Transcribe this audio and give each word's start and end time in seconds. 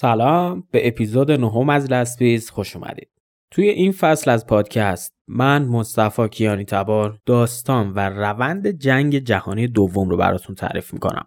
سلام 0.00 0.64
به 0.70 0.88
اپیزود 0.88 1.30
نهم 1.30 1.68
از 1.68 1.92
لسپیز 1.92 2.50
خوش 2.50 2.76
اومدید. 2.76 3.08
توی 3.50 3.68
این 3.68 3.92
فصل 3.92 4.30
از 4.30 4.46
پادکست 4.46 5.14
من 5.28 5.64
مصطفی 5.64 6.28
کیانی 6.28 6.64
تبار 6.64 7.18
داستان 7.26 7.92
و 7.92 7.98
روند 7.98 8.68
جنگ 8.68 9.18
جهانی 9.18 9.68
دوم 9.68 10.08
رو 10.08 10.16
براتون 10.16 10.54
تعریف 10.54 10.92
می‌کنم. 10.92 11.26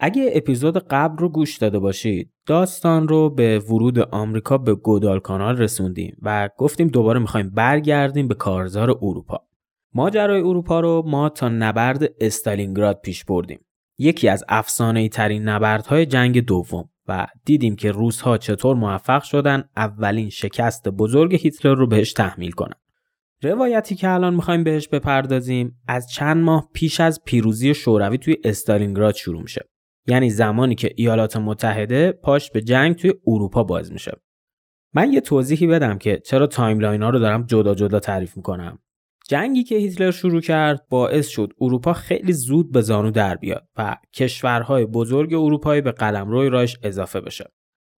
اگه 0.00 0.30
اپیزود 0.34 0.78
قبل 0.78 1.18
رو 1.18 1.28
گوش 1.28 1.58
داده 1.58 1.78
باشید 1.78 2.32
داستان 2.46 3.08
رو 3.08 3.30
به 3.30 3.58
ورود 3.58 3.98
آمریکا 3.98 4.58
به 4.58 4.74
گودال 4.74 5.20
کانال 5.20 5.56
رسوندیم 5.56 6.16
و 6.22 6.48
گفتیم 6.58 6.88
دوباره 6.88 7.20
می‌خوایم 7.20 7.50
برگردیم 7.50 8.28
به 8.28 8.34
کارزار 8.34 8.90
اروپا. 8.90 9.42
ماجرای 9.94 10.40
اروپا 10.40 10.80
رو 10.80 11.02
ما 11.06 11.28
تا 11.28 11.48
نبرد 11.48 12.12
استالینگراد 12.20 13.00
پیش 13.00 13.24
بردیم. 13.24 13.60
یکی 13.98 14.28
از 14.28 14.44
افسانه‌ای 14.48 15.08
ترین 15.08 15.48
نبردهای 15.48 16.06
جنگ 16.06 16.40
دوم 16.40 16.88
و 17.08 17.26
دیدیم 17.44 17.76
که 17.76 17.92
روسها 17.92 18.38
چطور 18.38 18.76
موفق 18.76 19.22
شدن 19.22 19.64
اولین 19.76 20.30
شکست 20.30 20.88
بزرگ 20.88 21.34
هیتلر 21.34 21.74
رو 21.74 21.86
بهش 21.86 22.12
تحمیل 22.12 22.50
کنن. 22.50 22.74
روایتی 23.42 23.94
که 23.94 24.10
الان 24.10 24.34
می‌خوایم 24.34 24.64
بهش 24.64 24.88
بپردازیم 24.88 25.80
از 25.88 26.10
چند 26.10 26.36
ماه 26.44 26.70
پیش 26.72 27.00
از 27.00 27.20
پیروزی 27.24 27.74
شوروی 27.74 28.18
توی 28.18 28.36
استالینگراد 28.44 29.14
شروع 29.14 29.42
میشه. 29.42 29.68
یعنی 30.06 30.30
زمانی 30.30 30.74
که 30.74 30.92
ایالات 30.96 31.36
متحده 31.36 32.12
پاش 32.12 32.50
به 32.50 32.60
جنگ 32.60 32.96
توی 32.96 33.12
اروپا 33.26 33.64
باز 33.64 33.92
میشه. 33.92 34.12
من 34.94 35.12
یه 35.12 35.20
توضیحی 35.20 35.66
بدم 35.66 35.98
که 35.98 36.18
چرا 36.18 36.46
timeline 36.46 37.02
ها 37.02 37.10
رو 37.10 37.18
دارم 37.18 37.46
جدا 37.46 37.74
جدا 37.74 38.00
تعریف 38.00 38.36
می‌کنم. 38.36 38.78
جنگی 39.28 39.62
که 39.62 39.76
هیتلر 39.76 40.10
شروع 40.10 40.40
کرد 40.40 40.86
باعث 40.90 41.28
شد 41.28 41.52
اروپا 41.60 41.92
خیلی 41.92 42.32
زود 42.32 42.72
به 42.72 42.80
زانو 42.80 43.10
در 43.10 43.34
بیاد 43.34 43.68
و 43.76 43.96
کشورهای 44.14 44.86
بزرگ 44.86 45.34
اروپایی 45.34 45.80
به 45.80 45.92
قلمرو 45.92 46.50
رایش 46.50 46.76
اضافه 46.82 47.20
بشه. 47.20 47.52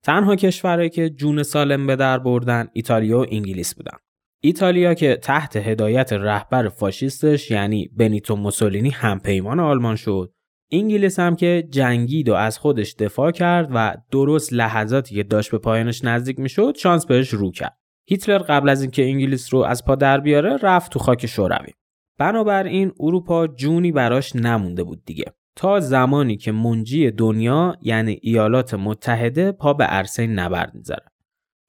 تنها 0.04 0.37
کشورهایی 0.37 0.91
که 0.91 1.10
جون 1.10 1.42
سالم 1.42 1.87
به 1.87 1.96
در 1.96 2.18
بردن 2.18 2.68
ایتالیا 2.73 3.18
و 3.18 3.26
انگلیس 3.30 3.74
بودن. 3.74 3.96
ایتالیا 4.40 4.95
که 4.95 5.16
تحت 5.16 5.57
هدایت 5.57 6.12
رهبر 6.12 6.68
فاشیستش 6.68 7.51
یعنی 7.51 7.88
بنیتو 7.96 8.37
موسولینی 8.37 8.90
همپیمان 8.90 9.60
آلمان 9.60 9.96
شد 9.96 10.32
انگلیس 10.73 11.18
هم 11.18 11.37
که 11.37 11.68
جنگید 11.70 12.29
و 12.29 12.35
از 12.35 12.59
خودش 12.59 12.95
دفاع 12.95 13.30
کرد 13.30 13.68
و 13.74 13.95
درست 14.10 14.52
لحظاتی 14.52 15.15
که 15.15 15.23
داشت 15.23 15.51
به 15.51 15.59
پایانش 15.59 16.04
نزدیک 16.04 16.38
می‌شد 16.38 16.74
شانس 16.76 17.07
بهش 17.07 17.29
رو 17.29 17.51
کرد 17.51 17.77
هیتلر 18.09 18.38
قبل 18.38 18.68
از 18.68 18.82
اینکه 18.82 19.04
انگلیس 19.04 19.54
رو 19.54 19.60
از 19.60 19.84
پا 19.84 19.95
در 19.95 20.20
بیاره 20.20 20.56
رفت 20.62 20.92
تو 20.92 20.98
خاک 20.98 21.26
شوروی. 21.26 21.73
بنابراین 22.18 22.92
اروپا 23.01 23.46
جونی 23.46 23.92
براش 23.92 24.37
نمونده 24.37 24.84
بود 24.84 25.04
دیگه. 25.04 25.24
تا 25.56 25.80
زمانی 25.80 26.36
که 26.36 26.52
منجی 26.52 27.10
دنیا 27.10 27.76
یعنی 27.82 28.18
ایالات 28.23 28.74
متحده 28.74 29.52
پا 29.52 29.73
به 29.73 29.84
عرصه 29.84 30.26
نبرد 30.26 30.74
می‌ذاره 30.74 31.04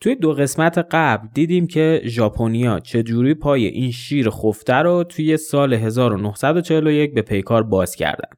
توی 0.02 0.16
دو 0.16 0.34
قسمت 0.34 0.78
قبل 0.92 1.28
دیدیم 1.34 1.68
که 1.68 2.02
ژاپنیا 2.06 2.80
چجوری 2.80 3.34
پای 3.34 3.66
این 3.66 3.92
شیر 3.92 4.30
خفته 4.30 4.74
رو 4.74 5.04
توی 5.04 5.38
سال 5.38 5.74
1941 5.74 7.14
به 7.14 7.22
پیکار 7.22 7.64
باز 7.64 7.96
کردن. 7.96 8.30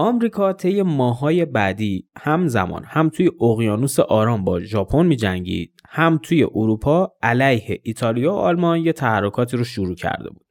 آمریکا 0.00 0.52
طی 0.52 0.82
ماهای 0.82 1.44
بعدی 1.44 2.08
همزمان 2.16 2.84
هم 2.84 3.08
توی 3.08 3.30
اقیانوس 3.40 4.00
آرام 4.00 4.44
با 4.44 4.60
ژاپن 4.60 5.06
میجنگید 5.06 5.72
هم 5.88 6.20
توی 6.22 6.44
اروپا 6.54 7.12
علیه 7.22 7.80
ایتالیا 7.82 8.34
و 8.34 8.36
آلمان 8.36 8.80
یه 8.80 8.92
تحرکاتی 8.92 9.56
رو 9.56 9.64
شروع 9.64 9.94
کرده 9.94 10.30
بود. 10.30 10.46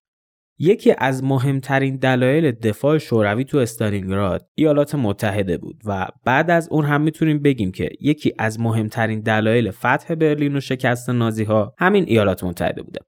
یکی 0.60 0.94
از 0.98 1.24
مهمترین 1.24 1.96
دلایل 1.96 2.52
دفاع 2.52 2.98
شوروی 2.98 3.44
تو 3.44 3.58
استالینگراد 3.58 4.50
ایالات 4.56 4.96
متحده 4.96 5.58
بود 5.58 5.82
و 5.86 6.08
بعد 6.26 6.52
از 6.52 6.68
اون 6.72 6.86
هم 6.86 7.02
می‌تونیم 7.02 7.42
بگیم 7.42 7.72
که 7.72 7.90
یکی 8.02 8.34
از 8.40 8.60
مهمترین 8.60 9.20
دلایل 9.20 9.72
فتح 9.72 10.16
برلین 10.16 10.56
و 10.56 10.60
شکست 10.60 11.10
نازی 11.10 11.44
ها 11.44 11.74
همین 11.78 12.04
ایالات 12.08 12.44
متحده 12.44 12.84
بوده. 12.84 13.00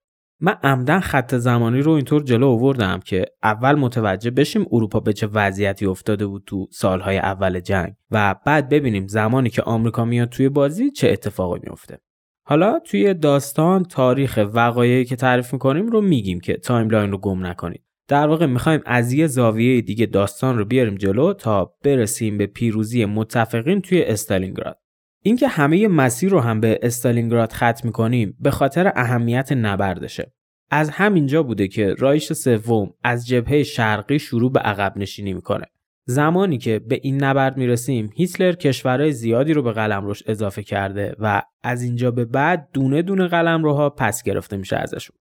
من 0.42 0.56
عمداً 0.64 1.00
خط 1.00 1.36
زمانی 1.36 1.82
رو 1.82 1.92
اینطور 1.92 2.24
جلو 2.24 2.48
آوردم 2.48 3.00
که 3.06 3.26
اول 3.44 3.76
متوجه 3.76 4.32
بشیم 4.32 4.66
اروپا 4.72 5.00
به 5.00 5.14
چه 5.14 5.28
وضعیتی 5.28 5.86
افتاده 5.86 6.28
بود 6.28 6.44
تو 6.46 6.68
سالهای 6.72 7.18
اول 7.18 7.60
جنگ 7.60 7.94
و 8.12 8.36
بعد 8.46 8.70
ببینیم 8.70 9.08
زمانی 9.08 9.50
که 9.50 9.62
آمریکا 9.62 10.06
میاد 10.06 10.30
توی 10.30 10.50
بازی 10.50 10.92
چه 10.92 11.10
اتفاقی 11.10 11.60
میفته. 11.64 12.00
حالا 12.48 12.80
توی 12.80 13.14
داستان 13.14 13.84
تاریخ 13.84 14.40
وقایعی 14.54 15.06
که 15.06 15.16
تعریف 15.16 15.54
می‌کنیم 15.54 15.88
رو 15.88 16.02
میگیم 16.02 16.40
که 16.40 16.54
timeline 16.54 17.12
رو 17.12 17.18
گم 17.18 17.46
نکنید. 17.46 17.84
در 18.08 18.28
واقع 18.28 18.46
می‌خوایم 18.46 18.82
از 18.86 19.14
یه 19.14 19.28
زاویه 19.28 19.82
دیگه 19.82 20.06
داستان 20.06 20.58
رو 20.58 20.66
بیاریم 20.66 20.96
جلو 20.96 21.34
تا 21.34 21.74
برسیم 21.84 22.38
به 22.38 22.48
پیروزی 22.48 23.06
متفقین 23.06 23.82
توی 23.82 24.04
استالینگراد. 24.04 24.80
اینکه 25.24 25.48
همه 25.48 25.88
مسیر 25.88 26.32
رو 26.32 26.40
هم 26.40 26.62
به 26.62 26.80
استالینگراد 26.82 27.52
ختم 27.52 27.82
می‌کنیم 27.84 28.38
به 28.40 28.52
خاطر 28.52 28.92
اهمیت 28.96 29.52
نبردشه. 29.52 30.34
از 30.72 30.90
همینجا 30.90 31.44
بوده 31.44 31.68
که 31.68 31.94
رایش 31.94 32.34
سوم 32.34 32.94
از 33.04 33.28
جبهه 33.28 33.64
شرقی 33.64 34.20
شروع 34.20 34.52
به 34.52 34.60
عقب 34.60 34.94
نشینی 34.98 35.34
می‌کنه. 35.34 35.66
زمانی 36.06 36.58
که 36.58 36.80
به 36.80 37.00
این 37.04 37.24
نبرد 37.24 37.58
می‌رسیم 37.58 38.10
هیتلر 38.16 38.54
کشورهای 38.54 39.12
زیادی 39.12 39.54
رو 39.54 39.64
به 39.64 39.72
قلمروش 39.72 40.24
اضافه 40.28 40.64
کرده 40.64 41.16
و 41.20 41.42
از 41.64 41.84
اینجا 41.84 42.12
به 42.12 42.26
بعد 42.26 42.70
دونه 42.74 43.02
دونه 43.02 43.28
قلمروها 43.28 43.90
پس 43.90 44.24
گرفته 44.24 44.58
میشه 44.58 44.76
ازشون. 44.76 45.16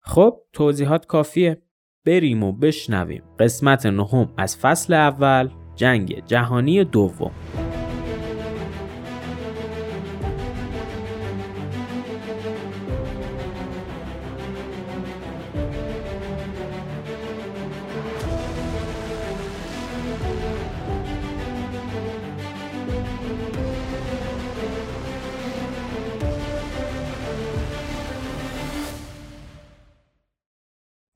خب 0.00 0.40
توضیحات 0.52 1.06
کافیه. 1.06 1.62
بریم 2.06 2.42
و 2.42 2.52
بشنویم. 2.52 3.22
قسمت 3.38 3.86
نهم 3.86 4.32
از 4.38 4.56
فصل 4.56 4.94
اول 4.94 5.48
جنگ 5.76 6.24
جهانی 6.26 6.84
دوم. 6.84 7.32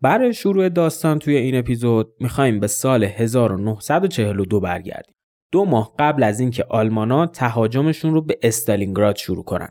برای 0.01 0.35
شروع 0.35 0.69
داستان 0.69 1.19
توی 1.19 1.37
این 1.37 1.59
اپیزود 1.59 2.15
می‌خوایم 2.21 2.61
به 2.61 2.67
سال 2.67 3.05
1942 3.05 4.61
برگردیم. 4.61 5.15
دو 5.53 5.65
ماه 5.65 5.95
قبل 5.99 6.23
از 6.23 6.41
اینکه 6.41 6.65
آلمانا 6.65 7.27
تهاجمشون 7.27 8.15
رو 8.15 8.23
به 8.23 8.39
استالینگراد 8.43 9.17
شروع 9.17 9.45
کنن. 9.45 9.69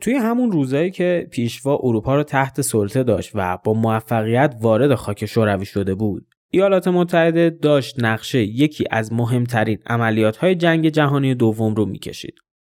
توی 0.00 0.14
همون 0.14 0.52
روزایی 0.52 0.90
که 0.90 1.28
پیشوا 1.30 1.78
اروپا 1.82 2.16
رو 2.16 2.22
تحت 2.22 2.60
سلطه 2.60 3.02
داشت 3.02 3.30
و 3.34 3.58
با 3.64 3.74
موفقیت 3.74 4.54
وارد 4.60 4.94
خاک 4.94 5.26
شوروی 5.26 5.64
شده 5.64 5.94
بود، 5.94 6.26
ایالات 6.50 6.88
متحده 6.88 7.50
داشت 7.50 8.04
نقشه 8.04 8.42
یکی 8.42 8.84
از 8.90 9.12
مهمترین 9.12 9.78
عملیات 9.86 10.36
های 10.36 10.54
جنگ 10.54 10.88
جهانی 10.88 11.34
دوم 11.34 11.74
رو 11.74 11.86
می‌کشید. 11.86 12.34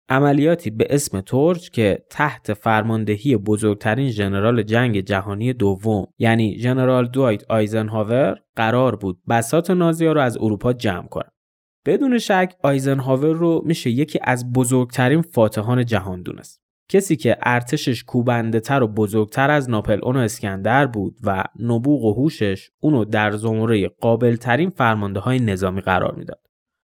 عملیاتی 0.09 0.69
به 0.69 0.88
اسم 0.90 1.22
تورج 1.22 1.69
که 1.69 2.03
تحت 2.09 2.53
فرماندهی 2.53 3.38
بزرگترین 3.38 4.09
ژنرال 4.09 4.63
جنگ 4.63 5.00
جهانی 5.00 5.53
دوم 5.53 6.07
یعنی 6.18 6.59
ژنرال 6.59 7.07
دوایت 7.07 7.44
آیزنهاور 7.50 8.40
قرار 8.56 8.95
بود 8.95 9.22
بسات 9.29 9.72
نازی 9.72 10.06
رو 10.06 10.22
از 10.22 10.38
اروپا 10.38 10.73
جمع 10.73 11.07
کنه. 11.07 11.29
بدون 11.85 12.18
شک 12.18 12.56
آیزنهاور 12.63 13.35
رو 13.35 13.62
میشه 13.66 13.90
یکی 13.90 14.19
از 14.23 14.53
بزرگترین 14.53 15.22
فاتحان 15.22 15.85
جهان 15.85 16.22
دونست. 16.22 16.62
کسی 16.89 17.16
که 17.16 17.38
ارتشش 17.41 18.03
کوبنده 18.03 18.59
تر 18.59 18.84
و 18.84 18.88
بزرگتر 18.88 19.51
از 19.51 19.69
ناپلئون 19.69 20.00
و 20.03 20.18
اسکندر 20.18 20.85
بود 20.85 21.18
و 21.24 21.44
نبوغ 21.59 22.03
و 22.03 22.13
هوشش 22.13 22.69
اونو 22.79 23.06
در 23.06 23.31
زمره 23.31 23.88
قابل 23.88 24.35
ترین 24.35 24.69
فرمانده 24.69 25.19
های 25.19 25.39
نظامی 25.39 25.81
قرار 25.81 26.16
می‌داد. 26.16 26.41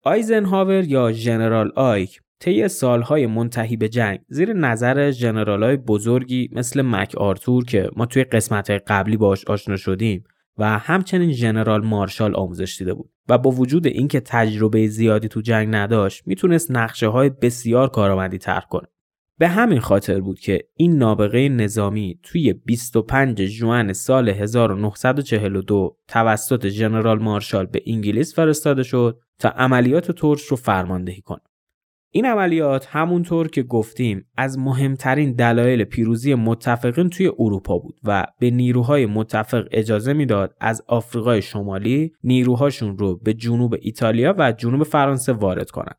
آیزنهاور 0.02 0.84
یا 0.84 1.12
ژنرال 1.12 1.72
آیک 1.76 2.20
طی 2.44 2.68
سالهای 2.68 3.26
منتهی 3.26 3.76
به 3.76 3.88
جنگ 3.88 4.20
زیر 4.28 4.52
نظر 4.52 5.10
ژنرالای 5.10 5.76
بزرگی 5.76 6.48
مثل 6.52 6.82
مک 6.82 7.14
آرتور 7.14 7.64
که 7.64 7.90
ما 7.96 8.06
توی 8.06 8.24
قسمت 8.24 8.70
قبلی 8.70 9.16
باش 9.16 9.44
آشنا 9.44 9.76
شدیم 9.76 10.24
و 10.58 10.78
همچنین 10.78 11.32
ژنرال 11.32 11.84
مارشال 11.84 12.34
آموزش 12.34 12.76
دیده 12.78 12.94
بود 12.94 13.10
و 13.28 13.38
با 13.38 13.50
وجود 13.50 13.86
اینکه 13.86 14.20
تجربه 14.20 14.86
زیادی 14.86 15.28
تو 15.28 15.40
جنگ 15.40 15.68
نداشت 15.74 16.22
می‌تونست 16.26 16.70
نقشه 16.70 17.06
های 17.06 17.30
بسیار 17.30 17.88
کارآمدی 17.88 18.38
طرح 18.38 18.66
کنه. 18.70 18.88
به 19.38 19.48
همین 19.48 19.80
خاطر 19.80 20.20
بود 20.20 20.40
که 20.40 20.60
این 20.74 20.96
نابغه 20.96 21.48
نظامی 21.48 22.18
توی 22.22 22.52
25 22.52 23.44
ژوئن 23.44 23.92
سال 23.92 24.28
1942 24.28 25.96
توسط 26.08 26.68
ژنرال 26.68 27.18
مارشال 27.22 27.66
به 27.66 27.82
انگلیس 27.86 28.34
فرستاده 28.34 28.82
شد 28.82 29.20
تا 29.38 29.48
عملیات 29.48 30.10
ترش 30.10 30.42
رو 30.42 30.56
فرماندهی 30.56 31.20
کنه. 31.20 31.40
این 32.16 32.26
عملیات 32.26 32.86
همونطور 32.90 33.48
که 33.48 33.62
گفتیم 33.62 34.26
از 34.36 34.58
مهمترین 34.58 35.32
دلایل 35.32 35.84
پیروزی 35.84 36.34
متفقین 36.34 37.10
توی 37.10 37.30
اروپا 37.38 37.78
بود 37.78 38.00
و 38.04 38.26
به 38.38 38.50
نیروهای 38.50 39.06
متفق 39.06 39.64
اجازه 39.70 40.12
می‌داد 40.12 40.54
از 40.60 40.82
آفریقای 40.86 41.42
شمالی 41.42 42.12
نیروهاشون 42.24 42.98
رو 42.98 43.16
به 43.16 43.34
جنوب 43.34 43.74
ایتالیا 43.80 44.34
و 44.38 44.52
جنوب 44.52 44.82
فرانسه 44.82 45.32
وارد 45.32 45.70
کنند. 45.70 45.98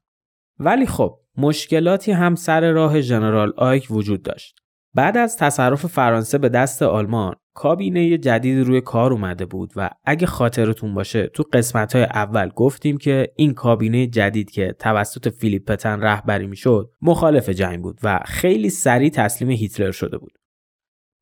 ولی 0.59 0.85
خب 0.85 1.19
مشکلاتی 1.37 2.11
هم 2.11 2.35
سر 2.35 2.71
راه 2.71 3.01
ژنرال 3.01 3.53
آیک 3.57 3.87
وجود 3.91 4.23
داشت. 4.23 4.55
بعد 4.93 5.17
از 5.17 5.37
تصرف 5.37 5.85
فرانسه 5.85 6.37
به 6.37 6.49
دست 6.49 6.83
آلمان 6.83 7.35
کابینه 7.55 8.17
جدید 8.17 8.67
روی 8.67 8.81
کار 8.81 9.13
اومده 9.13 9.45
بود 9.45 9.73
و 9.75 9.89
اگه 10.05 10.27
خاطرتون 10.27 10.93
باشه 10.93 11.27
تو 11.27 11.43
قسمت 11.53 11.95
های 11.95 12.03
اول 12.03 12.49
گفتیم 12.49 12.97
که 12.97 13.31
این 13.35 13.53
کابینه 13.53 14.07
جدید 14.07 14.51
که 14.51 14.75
توسط 14.79 15.29
فیلیپ 15.29 15.71
پتن 15.71 16.01
رهبری 16.01 16.47
می‌شد 16.47 16.91
مخالف 17.01 17.49
جنگ 17.49 17.81
بود 17.81 17.99
و 18.03 18.19
خیلی 18.25 18.69
سریع 18.69 19.09
تسلیم 19.09 19.49
هیتلر 19.49 19.91
شده 19.91 20.17
بود. 20.17 20.31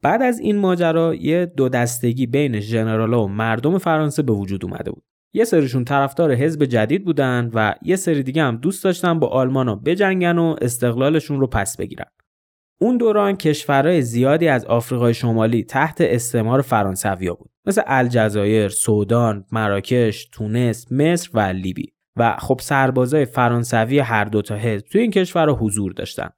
بعد 0.01 0.21
از 0.21 0.39
این 0.39 0.57
ماجرا 0.57 1.15
یه 1.15 1.45
دو 1.45 1.69
دستگی 1.69 2.25
بین 2.25 2.59
ژنرالا 2.59 3.23
و 3.23 3.27
مردم 3.27 3.77
فرانسه 3.77 4.23
به 4.23 4.33
وجود 4.33 4.65
اومده 4.65 4.91
بود. 4.91 5.03
یه 5.33 5.43
سریشون 5.43 5.83
طرفدار 5.85 6.33
حزب 6.33 6.65
جدید 6.65 7.05
بودن 7.05 7.51
و 7.53 7.75
یه 7.81 7.95
سری 7.95 8.23
دیگه 8.23 8.43
هم 8.43 8.57
دوست 8.57 8.83
داشتن 8.83 9.19
با 9.19 9.27
آلمانا 9.27 9.75
بجنگن 9.75 10.37
و 10.37 10.55
استقلالشون 10.61 11.39
رو 11.39 11.47
پس 11.47 11.77
بگیرن. 11.77 12.05
اون 12.83 12.97
دوران 12.97 13.35
کشورهای 13.35 14.01
زیادی 14.01 14.47
از 14.47 14.65
آفریقای 14.65 15.13
شمالی 15.13 15.63
تحت 15.63 15.97
استعمار 16.01 16.61
فرانسویا 16.61 17.33
بود. 17.33 17.51
مثل 17.65 17.81
الجزایر، 17.85 18.69
سودان، 18.69 19.45
مراکش، 19.51 20.29
تونس، 20.31 20.91
مصر 20.91 21.29
و 21.33 21.39
لیبی. 21.39 21.93
و 22.17 22.35
خب 22.39 22.59
سربازای 22.61 23.25
فرانسوی 23.25 23.99
هر 23.99 24.25
دو 24.25 24.41
تا 24.41 24.55
حزب 24.55 24.85
توی 24.85 25.01
این 25.01 25.11
کشور 25.11 25.49
حضور 25.49 25.91
داشتن. 25.91 26.29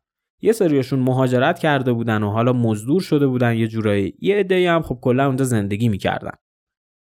یه 0.42 0.51
سریاشون 0.51 1.00
مهاجرت 1.00 1.59
کرده 1.59 1.94
بودن 1.94 2.24
و 2.24 2.30
حالا 2.30 2.53
مزدور 2.53 3.01
شده 3.01 3.27
بودن 3.27 3.56
یه 3.56 3.68
جورایی. 3.68 4.13
یه 4.21 4.36
عده‌ای 4.36 4.68
هم 4.68 4.81
خب 4.81 5.00
کلا 5.01 5.27
اونجا 5.27 5.45
زندگی 5.45 5.89
می‌کردن. 5.89 6.33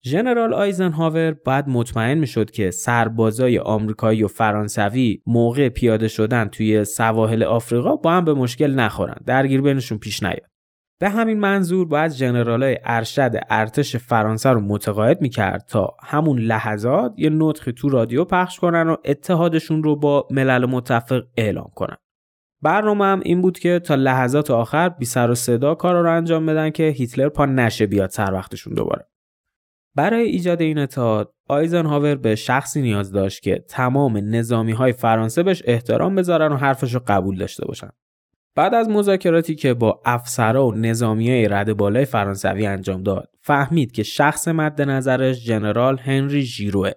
ژنرال 0.05 0.55
آیزنهاور 0.55 1.33
بعد 1.33 1.69
مطمئن 1.69 2.19
می‌شد 2.19 2.51
که 2.51 2.71
سربازای 2.71 3.59
آمریکایی 3.59 4.23
و 4.23 4.29
فرانسوی 4.29 5.23
موقع 5.27 5.69
پیاده 5.69 6.09
شدن 6.09 6.49
توی 6.49 6.85
سواحل 6.85 7.43
آفریقا 7.43 7.97
با 7.97 8.13
هم 8.13 8.25
به 8.25 8.35
مشکل 8.35 8.75
نخورن. 8.75 9.17
درگیر 9.27 9.61
بینشون 9.61 9.99
پیش 9.99 10.23
نیاد. 10.23 10.47
به 11.01 11.09
همین 11.09 11.41
منظور 11.41 11.89
باید 11.89 12.13
ژنرالای 12.13 12.79
ارشد 12.85 13.33
ارتش 13.51 13.97
فرانسه 13.97 14.51
رو 14.51 14.61
متقاعد 14.61 15.23
می‌کرد 15.23 15.65
تا 15.69 15.97
همون 16.03 16.39
لحظات 16.39 17.15
یه 17.17 17.31
نطخی 17.31 17.73
تو 17.73 17.89
رادیو 17.89 18.25
پخش 18.25 18.59
کنن 18.59 18.89
و 18.89 18.97
اتحادشون 19.05 19.83
رو 19.83 19.97
با 19.97 20.29
ملل 20.31 20.67
متفق 20.67 21.23
اعلام 21.37 21.71
کنن. 21.75 21.97
برنامه 22.63 23.05
هم 23.05 23.21
این 23.25 23.43
بود 23.43 23.59
که 23.59 23.79
تا 23.79 23.95
لحظات 23.95 24.51
آخر 24.51 24.89
بی 24.89 25.05
سر 25.05 25.31
و 25.31 25.35
صدا 25.35 25.75
کار 25.75 26.03
رو 26.03 26.13
انجام 26.13 26.47
بدن 26.47 26.71
که 26.71 26.89
هیتلر 26.89 27.29
پا 27.29 27.47
نشه 27.47 27.87
بیاد 27.87 28.11
سر 28.11 28.33
وقتشون 28.33 28.75
دوباره. 28.75 29.12
برای 29.95 30.23
ایجاد 30.23 30.63
این 30.63 30.79
اتحاد 30.79 31.35
آیزنهاور 31.49 32.15
به 32.15 32.35
شخصی 32.35 32.83
نیاز 32.83 33.13
داشت 33.13 33.43
که 33.43 33.65
تمام 33.69 34.17
نظامی 34.17 34.73
های 34.73 34.93
فرانسه 34.93 35.43
بهش 35.43 35.63
احترام 35.67 36.15
بذارن 36.15 36.53
و 36.53 36.57
حرفش 36.57 36.95
رو 36.95 37.01
قبول 37.07 37.39
داشته 37.39 37.67
باشن. 37.67 37.91
بعد 38.55 38.75
از 38.75 38.89
مذاکراتی 38.89 39.55
که 39.55 39.75
با 39.75 40.01
افسرا 40.05 40.67
و 40.67 40.75
نظامی 40.75 41.31
های 41.31 41.49
رد 41.49 41.77
بالای 41.77 42.05
فرانسوی 42.05 42.67
انجام 42.67 43.03
داد 43.03 43.29
فهمید 43.41 43.93
که 43.93 44.03
شخص 44.03 44.49
مد 44.49 44.83
نظرش 44.83 45.45
جنرال 45.45 45.99
هنری 45.99 46.43
ژیروه 46.43 46.91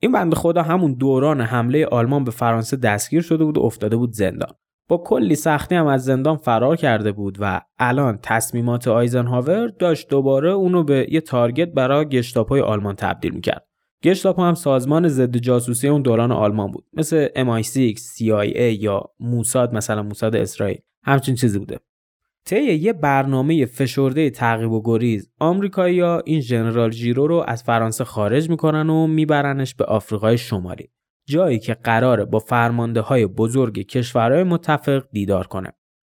این 0.00 0.12
بند 0.12 0.34
خدا 0.34 0.62
همون 0.62 0.94
دوران 0.94 1.40
حمله 1.40 1.86
آلمان 1.86 2.24
به 2.24 2.30
فرانسه 2.30 2.76
دستگیر 2.76 3.22
شده 3.22 3.44
بود 3.44 3.58
و 3.58 3.60
افتاده 3.60 3.96
بود 3.96 4.12
زندان. 4.12 4.54
با 4.88 4.96
کلی 4.96 5.34
سختی 5.34 5.74
هم 5.74 5.86
از 5.86 6.04
زندان 6.04 6.36
فرار 6.36 6.76
کرده 6.76 7.12
بود 7.12 7.38
و 7.40 7.60
الان 7.78 8.18
تصمیمات 8.22 8.88
آیزنهاور 8.88 9.68
داشت 9.68 10.08
دوباره 10.08 10.50
اونو 10.50 10.84
به 10.84 11.06
یه 11.10 11.20
تارگت 11.20 11.68
برای 11.68 12.08
گشتاپای 12.08 12.60
آلمان 12.60 12.94
تبدیل 12.94 13.34
می‌کرد. 13.34 13.64
گشتاپو 14.02 14.42
هم 14.42 14.54
سازمان 14.54 15.08
ضد 15.08 15.36
جاسوسی 15.36 15.88
اون 15.88 16.02
دوران 16.02 16.32
آلمان 16.32 16.70
بود 16.70 16.84
مثل 16.92 17.28
MI6, 17.28 17.98
CIA 17.98 18.56
یا 18.56 19.04
موساد 19.20 19.74
مثلا 19.74 20.02
موساد 20.02 20.36
اسرائیل 20.36 20.78
همچین 21.02 21.34
چیزی 21.34 21.58
بوده. 21.58 21.78
طی 22.44 22.74
یه 22.74 22.92
برنامه 22.92 23.66
فشرده 23.66 24.30
تعقیب 24.30 24.72
و 24.72 24.82
گریز 24.84 25.30
آمریکایی‌ها 25.40 26.22
این 26.26 26.40
ژنرال 26.40 26.90
ژیرو 26.90 27.26
رو 27.26 27.44
از 27.46 27.62
فرانسه 27.62 28.04
خارج 28.04 28.50
می‌کنن 28.50 28.90
و 28.90 29.06
میبرنش 29.06 29.74
به 29.74 29.84
آفریقای 29.84 30.38
شمالی. 30.38 30.88
جایی 31.28 31.58
که 31.58 31.74
قراره 31.74 32.24
با 32.24 32.38
فرمانده 32.38 33.00
های 33.00 33.26
بزرگ 33.26 33.78
کشورهای 33.78 34.42
متفق 34.42 35.02
دیدار 35.12 35.46
کنه. 35.46 35.72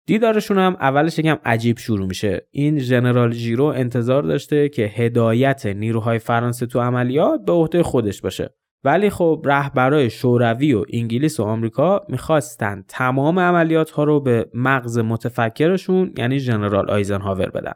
دیدارشون 0.06 0.58
هم 0.58 0.76
اولش 0.80 1.18
یکم 1.18 1.38
عجیب 1.44 1.78
شروع 1.78 2.06
میشه. 2.06 2.48
این 2.50 2.78
ژنرال 2.78 3.32
ژیرو 3.32 3.64
انتظار 3.64 4.22
داشته 4.22 4.68
که 4.68 4.82
هدایت 4.82 5.66
نیروهای 5.66 6.18
فرانسه 6.18 6.66
تو 6.66 6.80
عملیات 6.80 7.40
به 7.46 7.52
عهده 7.52 7.82
خودش 7.82 8.20
باشه. 8.20 8.54
ولی 8.84 9.10
خب 9.10 9.42
رهبرای 9.44 10.10
شوروی 10.10 10.74
و 10.74 10.84
انگلیس 10.92 11.40
و 11.40 11.42
آمریکا 11.42 12.00
می‌خواستن 12.08 12.84
تمام 12.88 13.38
عملیات 13.38 13.90
ها 13.90 14.04
رو 14.04 14.20
به 14.20 14.46
مغز 14.54 14.98
متفکرشون 14.98 16.12
یعنی 16.18 16.38
ژنرال 16.38 16.90
آیزنهاور 16.90 17.50
بدن. 17.50 17.72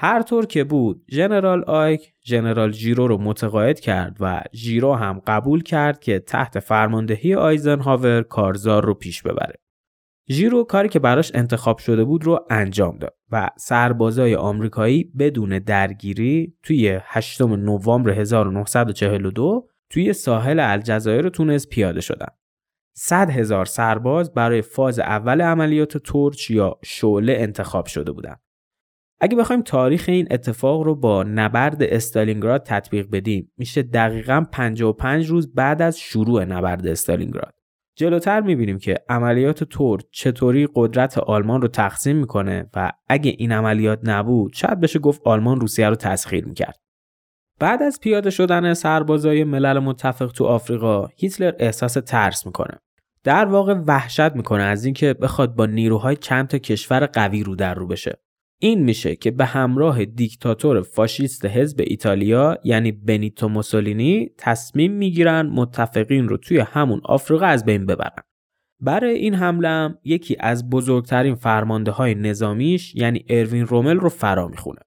هر 0.00 0.22
طور 0.22 0.46
که 0.46 0.64
بود 0.64 1.04
ژنرال 1.10 1.64
آیک 1.64 2.12
ژنرال 2.24 2.72
ژیرو 2.72 3.06
رو 3.08 3.18
متقاعد 3.18 3.80
کرد 3.80 4.16
و 4.20 4.42
ژیرو 4.54 4.94
هم 4.94 5.22
قبول 5.26 5.62
کرد 5.62 6.00
که 6.00 6.18
تحت 6.18 6.58
فرماندهی 6.58 7.34
آیزنهاور 7.34 8.22
کارزار 8.22 8.84
رو 8.84 8.94
پیش 8.94 9.22
ببره 9.22 9.54
ژیرو 10.30 10.64
کاری 10.64 10.88
که 10.88 10.98
براش 10.98 11.30
انتخاب 11.34 11.78
شده 11.78 12.04
بود 12.04 12.24
رو 12.24 12.46
انجام 12.50 12.98
داد 12.98 13.16
و 13.30 13.50
سربازای 13.56 14.34
آمریکایی 14.34 15.04
بدون 15.18 15.58
درگیری 15.58 16.54
توی 16.62 16.98
8 17.02 17.42
نوامبر 17.42 18.10
1942 18.10 19.68
توی 19.90 20.12
ساحل 20.12 20.60
الجزایر 20.60 21.28
تونس 21.28 21.68
پیاده 21.68 22.00
شدن. 22.00 22.28
100 22.96 23.30
هزار 23.30 23.64
سرباز 23.64 24.34
برای 24.34 24.62
فاز 24.62 24.98
اول 24.98 25.40
عملیات 25.40 25.96
تورچ 25.96 26.50
یا 26.50 26.78
شعله 26.84 27.36
انتخاب 27.38 27.86
شده 27.86 28.12
بودند. 28.12 28.40
اگه 29.20 29.36
بخوایم 29.36 29.62
تاریخ 29.62 30.04
این 30.08 30.28
اتفاق 30.30 30.82
رو 30.82 30.94
با 30.94 31.22
نبرد 31.22 31.82
استالینگراد 31.82 32.62
تطبیق 32.62 33.06
بدیم 33.12 33.52
میشه 33.56 33.82
دقیقا 33.82 34.44
55 34.52 35.30
روز 35.30 35.54
بعد 35.54 35.82
از 35.82 35.98
شروع 35.98 36.44
نبرد 36.44 36.86
استالینگراد. 36.86 37.54
جلوتر 37.96 38.40
می‌بینیم 38.40 38.78
که 38.78 38.94
عملیات 39.08 39.64
تور 39.64 40.00
چطوری 40.10 40.68
قدرت 40.74 41.18
آلمان 41.18 41.62
رو 41.62 41.68
تقسیم 41.68 42.16
می‌کنه 42.16 42.70
و 42.74 42.92
اگه 43.08 43.34
این 43.38 43.52
عملیات 43.52 44.00
نبود 44.02 44.52
شاید 44.52 44.80
بشه 44.80 44.98
گفت 44.98 45.20
آلمان 45.24 45.60
روسیه 45.60 45.88
رو 45.88 45.94
تسخیر 45.94 46.44
می‌کرد. 46.44 46.78
بعد 47.58 47.82
از 47.82 48.00
پیاده 48.00 48.30
شدن 48.30 48.74
سربازای 48.74 49.44
ملل 49.44 49.78
متفق 49.78 50.32
تو 50.32 50.44
آفریقا 50.44 51.06
هیتلر 51.16 51.52
احساس 51.58 51.92
ترس 51.92 52.46
می‌کنه. 52.46 52.78
در 53.24 53.44
واقع 53.44 53.74
وحشت 53.74 54.32
می‌کنه 54.32 54.62
از 54.62 54.84
اینکه 54.84 55.14
بخواد 55.14 55.54
با 55.54 55.66
نیروهای 55.66 56.16
چند 56.16 56.48
تا 56.48 56.58
کشور 56.58 57.06
قوی 57.06 57.42
رو 57.42 57.56
در 57.56 57.74
رو 57.74 57.86
بشه. 57.86 58.18
این 58.60 58.82
میشه 58.82 59.16
که 59.16 59.30
به 59.30 59.44
همراه 59.44 60.04
دیکتاتور 60.04 60.82
فاشیست 60.82 61.44
حزب 61.44 61.80
ایتالیا 61.86 62.58
یعنی 62.64 62.92
بنیتو 62.92 63.48
موسولینی 63.48 64.30
تصمیم 64.38 64.92
می‌گیرن 64.92 65.46
متفقین 65.46 66.28
رو 66.28 66.36
توی 66.36 66.58
همون 66.58 67.00
آفریقا 67.04 67.46
از 67.46 67.64
بین 67.64 67.86
ببرن. 67.86 68.22
برای 68.80 69.14
این 69.14 69.34
حمله 69.34 69.98
یکی 70.04 70.36
از 70.40 70.70
بزرگترین 70.70 71.34
فرمانده 71.34 71.90
های 71.90 72.14
نظامیش 72.14 72.94
یعنی 72.94 73.24
اروین 73.28 73.66
رومل 73.66 73.96
رو 73.96 74.08
فرا 74.08 74.48
می‌خونه. 74.48 74.80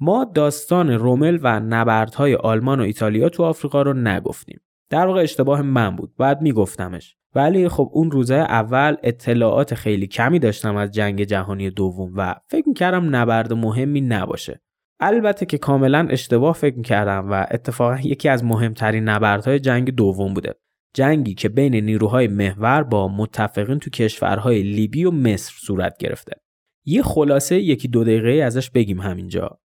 ما 0.00 0.24
داستان 0.34 0.90
رومل 0.90 1.38
و 1.42 1.60
نبردهای 1.60 2.34
آلمان 2.34 2.80
و 2.80 2.82
ایتالیا 2.82 3.28
تو 3.28 3.42
آفریقا 3.42 3.82
رو 3.82 3.92
نگفتیم. 3.92 4.60
در 4.90 5.06
واقع 5.06 5.22
اشتباه 5.22 5.62
من 5.62 5.96
بود. 5.96 6.16
بعد 6.16 6.42
میگفتمش. 6.42 7.16
ولی 7.34 7.68
خب 7.68 7.90
اون 7.92 8.10
روزه 8.10 8.34
اول 8.34 8.96
اطلاعات 9.02 9.74
خیلی 9.74 10.06
کمی 10.06 10.38
داشتم 10.38 10.76
از 10.76 10.90
جنگ 10.90 11.24
جهانی 11.24 11.70
دوم 11.70 12.12
و 12.16 12.34
فکر 12.48 12.68
می‌کردم 12.68 13.16
نبرد 13.16 13.52
مهمی 13.52 14.00
نباشه. 14.00 14.60
البته 15.00 15.46
که 15.46 15.58
کاملا 15.58 16.06
اشتباه 16.10 16.54
فکر 16.54 16.76
می‌کردم 16.76 17.30
و 17.30 17.46
اتفاقا 17.50 17.98
یکی 18.04 18.28
از 18.28 18.44
مهمترین 18.44 19.04
نبردهای 19.04 19.60
جنگ 19.60 19.90
دوم 19.90 20.34
بوده. 20.34 20.54
جنگی 20.94 21.34
که 21.34 21.48
بین 21.48 21.74
نیروهای 21.74 22.28
محور 22.28 22.82
با 22.82 23.08
متفقین 23.08 23.78
تو 23.78 23.90
کشورهای 23.90 24.62
لیبی 24.62 25.04
و 25.04 25.10
مصر 25.10 25.52
صورت 25.58 25.98
گرفته. 25.98 26.32
یه 26.84 27.02
خلاصه 27.02 27.60
یکی 27.60 27.88
دو 27.88 28.04
دقیقه 28.04 28.42
ازش 28.44 28.70
بگیم 28.70 29.00
همینجا. 29.00 29.60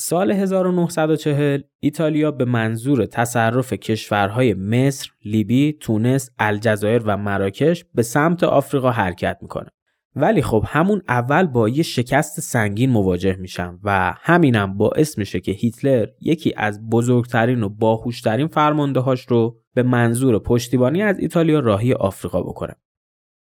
سال 0.00 0.30
1940 0.32 1.60
ایتالیا 1.80 2.30
به 2.30 2.44
منظور 2.44 3.06
تصرف 3.06 3.72
کشورهای 3.72 4.54
مصر، 4.54 5.10
لیبی، 5.24 5.76
تونس، 5.80 6.30
الجزایر 6.38 7.02
و 7.04 7.16
مراکش 7.16 7.84
به 7.94 8.02
سمت 8.02 8.44
آفریقا 8.44 8.90
حرکت 8.90 9.38
می‌کنه. 9.42 9.68
ولی 10.16 10.42
خب 10.42 10.64
همون 10.66 11.02
اول 11.08 11.46
با 11.46 11.68
یه 11.68 11.82
شکست 11.82 12.40
سنگین 12.40 12.90
مواجه 12.90 13.36
میشن 13.36 13.78
و 13.82 14.14
همینم 14.16 14.76
باعث 14.76 15.18
میشه 15.18 15.40
که 15.40 15.52
هیتلر 15.52 16.06
یکی 16.20 16.54
از 16.56 16.88
بزرگترین 16.88 17.62
و 17.62 17.68
باهوشترین 17.68 18.46
فرمانده 18.46 19.00
هاش 19.00 19.26
رو 19.26 19.56
به 19.74 19.82
منظور 19.82 20.38
پشتیبانی 20.38 21.02
از 21.02 21.18
ایتالیا 21.18 21.60
راهی 21.60 21.92
آفریقا 21.92 22.42
بکنه. 22.42 22.74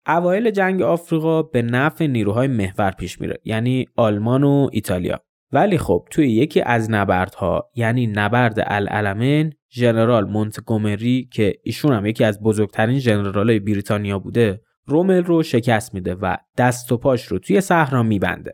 اوایل 0.06 0.50
جنگ 0.50 0.82
آفریقا 0.82 1.42
به 1.42 1.62
نفع 1.62 2.06
نیروهای 2.06 2.48
محور 2.48 2.90
پیش 2.90 3.20
میره 3.20 3.40
یعنی 3.44 3.86
آلمان 3.96 4.44
و 4.44 4.68
ایتالیا 4.72 5.20
ولی 5.52 5.78
خب 5.78 6.06
توی 6.10 6.30
یکی 6.30 6.60
از 6.60 6.90
نبردها 6.90 7.70
یعنی 7.74 8.06
نبرد 8.06 8.58
العلمین 8.66 9.52
ژنرال 9.70 10.24
مونتگومری 10.24 11.28
که 11.32 11.54
ایشون 11.62 11.92
هم 11.92 12.06
یکی 12.06 12.24
از 12.24 12.42
بزرگترین 12.42 12.98
ژنرالای 12.98 13.60
بریتانیا 13.60 14.18
بوده 14.18 14.60
رومل 14.86 15.24
رو 15.24 15.42
شکست 15.42 15.94
میده 15.94 16.14
و 16.14 16.36
دست 16.58 16.92
و 16.92 16.96
پاش 16.96 17.24
رو 17.24 17.38
توی 17.38 17.60
صحرا 17.60 18.02
میبنده. 18.02 18.52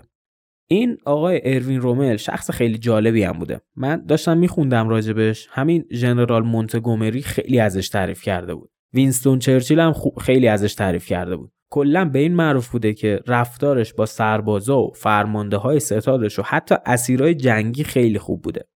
این 0.70 0.96
آقای 1.04 1.40
اروین 1.44 1.80
رومل 1.80 2.16
شخص 2.16 2.50
خیلی 2.50 2.78
جالبی 2.78 3.22
هم 3.22 3.38
بوده. 3.38 3.60
من 3.76 4.06
داشتم 4.06 4.38
میخوندم 4.38 4.88
راجبش. 4.88 5.48
همین 5.50 5.84
ژنرال 5.92 6.42
مونتگومری 6.42 7.22
خیلی 7.22 7.60
ازش 7.60 7.88
تعریف 7.88 8.22
کرده 8.22 8.54
بود. 8.54 8.70
وینستون 8.94 9.38
چرچیل 9.38 9.80
هم 9.80 9.94
خیلی 10.20 10.48
ازش 10.48 10.74
تعریف 10.74 11.06
کرده 11.06 11.36
بود. 11.36 11.52
کلا 11.70 12.04
به 12.04 12.18
این 12.18 12.34
معروف 12.34 12.68
بوده 12.68 12.94
که 12.94 13.20
رفتارش 13.26 13.94
با 13.94 14.06
سربازا 14.06 14.80
و 14.80 14.92
فرمانده 14.94 15.56
های 15.56 15.80
ستادش 15.80 16.38
و 16.38 16.42
حتی 16.42 16.74
اسیرای 16.86 17.34
جنگی 17.34 17.84
خیلی 17.84 18.18
خوب 18.18 18.42
بوده. 18.42 18.68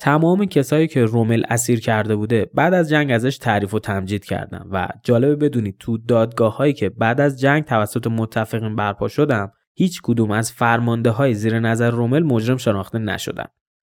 تمام 0.00 0.44
کسایی 0.44 0.86
که 0.86 1.04
رومل 1.04 1.42
اسیر 1.48 1.80
کرده 1.80 2.16
بوده 2.16 2.50
بعد 2.54 2.74
از 2.74 2.88
جنگ 2.88 3.10
ازش 3.10 3.38
تعریف 3.38 3.74
و 3.74 3.78
تمجید 3.78 4.24
کردن 4.24 4.66
و 4.70 4.88
جالبه 5.04 5.36
بدونید 5.36 5.76
تو 5.78 5.98
دادگاه 5.98 6.56
هایی 6.56 6.72
که 6.72 6.88
بعد 6.88 7.20
از 7.20 7.40
جنگ 7.40 7.64
توسط 7.64 8.06
متفقین 8.06 8.76
برپا 8.76 9.08
شدم 9.08 9.52
هیچ 9.74 10.00
کدوم 10.02 10.30
از 10.30 10.52
فرمانده 10.52 11.10
های 11.10 11.34
زیر 11.34 11.60
نظر 11.60 11.90
رومل 11.90 12.22
مجرم 12.22 12.56
شناخته 12.56 12.98
نشدن. 12.98 13.44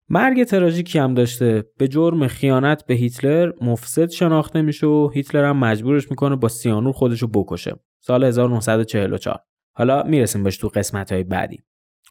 مرگ 0.08 0.44
تراژیکی 0.44 0.98
هم 0.98 1.14
داشته 1.14 1.64
به 1.78 1.88
جرم 1.88 2.26
خیانت 2.26 2.86
به 2.86 2.94
هیتلر 2.94 3.52
مفسد 3.60 4.10
شناخته 4.10 4.62
میشه 4.62 4.86
و 4.86 5.10
هیتلر 5.14 5.44
هم 5.44 5.56
مجبورش 5.56 6.10
می‌کنه 6.10 6.36
با 6.36 6.48
سیانور 6.48 6.92
خودشو 6.92 7.26
بکشه. 7.26 7.76
سال 8.06 8.24
1944 8.24 9.40
حالا 9.76 10.02
می‌رسیم 10.02 10.42
بهش 10.42 10.56
تو 10.56 10.68
قسمت 10.68 11.12
های 11.12 11.24
بعدی. 11.24 11.62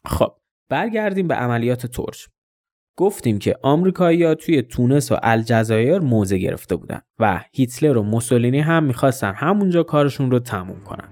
خب 0.04 0.32
برگردیم 0.70 1.28
به 1.28 1.34
عملیات 1.34 1.86
ترش. 1.86 2.28
گفتیم 2.98 3.38
که 3.38 3.56
آمریکایی‌ها 3.62 4.34
توی 4.34 4.62
تونس 4.62 5.12
و 5.12 5.16
الجزایر 5.22 5.98
موضع 5.98 6.36
گرفته 6.36 6.76
بودن 6.76 7.00
و 7.18 7.40
هیتلر 7.52 7.96
و 7.96 8.02
موسولینی 8.02 8.60
هم 8.60 8.84
می‌خواستن 8.84 9.32
همونجا 9.34 9.82
کارشون 9.82 10.30
رو 10.30 10.38
تموم 10.38 10.80
کنن. 10.84 11.08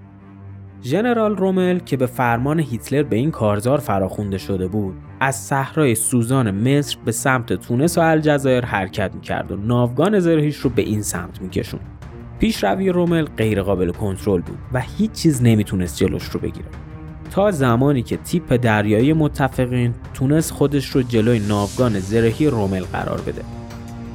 ژنرال 0.81 1.37
رومل 1.37 1.79
که 1.79 1.97
به 1.97 2.05
فرمان 2.05 2.59
هیتلر 2.59 3.03
به 3.03 3.15
این 3.15 3.31
کارزار 3.31 3.77
فراخونده 3.77 4.37
شده 4.37 4.67
بود 4.67 4.95
از 5.19 5.35
صحرای 5.35 5.95
سوزان 5.95 6.51
مصر 6.51 6.97
به 7.05 7.11
سمت 7.11 7.53
تونس 7.53 7.97
و 7.97 8.01
الجزایر 8.01 8.65
حرکت 8.65 9.15
می‌کرد 9.15 9.51
و 9.51 9.57
ناوگان 9.57 10.19
زرهیش 10.19 10.55
رو 10.55 10.69
به 10.69 10.81
این 10.81 11.01
سمت 11.01 11.41
میکشون 11.41 11.79
پیشروی 12.39 12.89
رومل 12.89 13.25
غیرقابل 13.25 13.91
کنترل 13.91 14.41
بود 14.41 14.57
و 14.73 14.81
هیچ 14.97 15.11
چیز 15.11 15.43
نمی‌تونست 15.43 15.97
جلوش 15.97 16.23
رو 16.23 16.39
بگیره. 16.39 16.67
تا 17.31 17.51
زمانی 17.51 18.03
که 18.03 18.17
تیپ 18.17 18.53
دریایی 18.53 19.13
متفقین 19.13 19.93
تونست 20.13 20.51
خودش 20.51 20.85
رو 20.85 21.01
جلوی 21.01 21.39
ناوگان 21.39 21.99
زرهی 21.99 22.47
رومل 22.47 22.83
قرار 22.83 23.21
بده. 23.21 23.41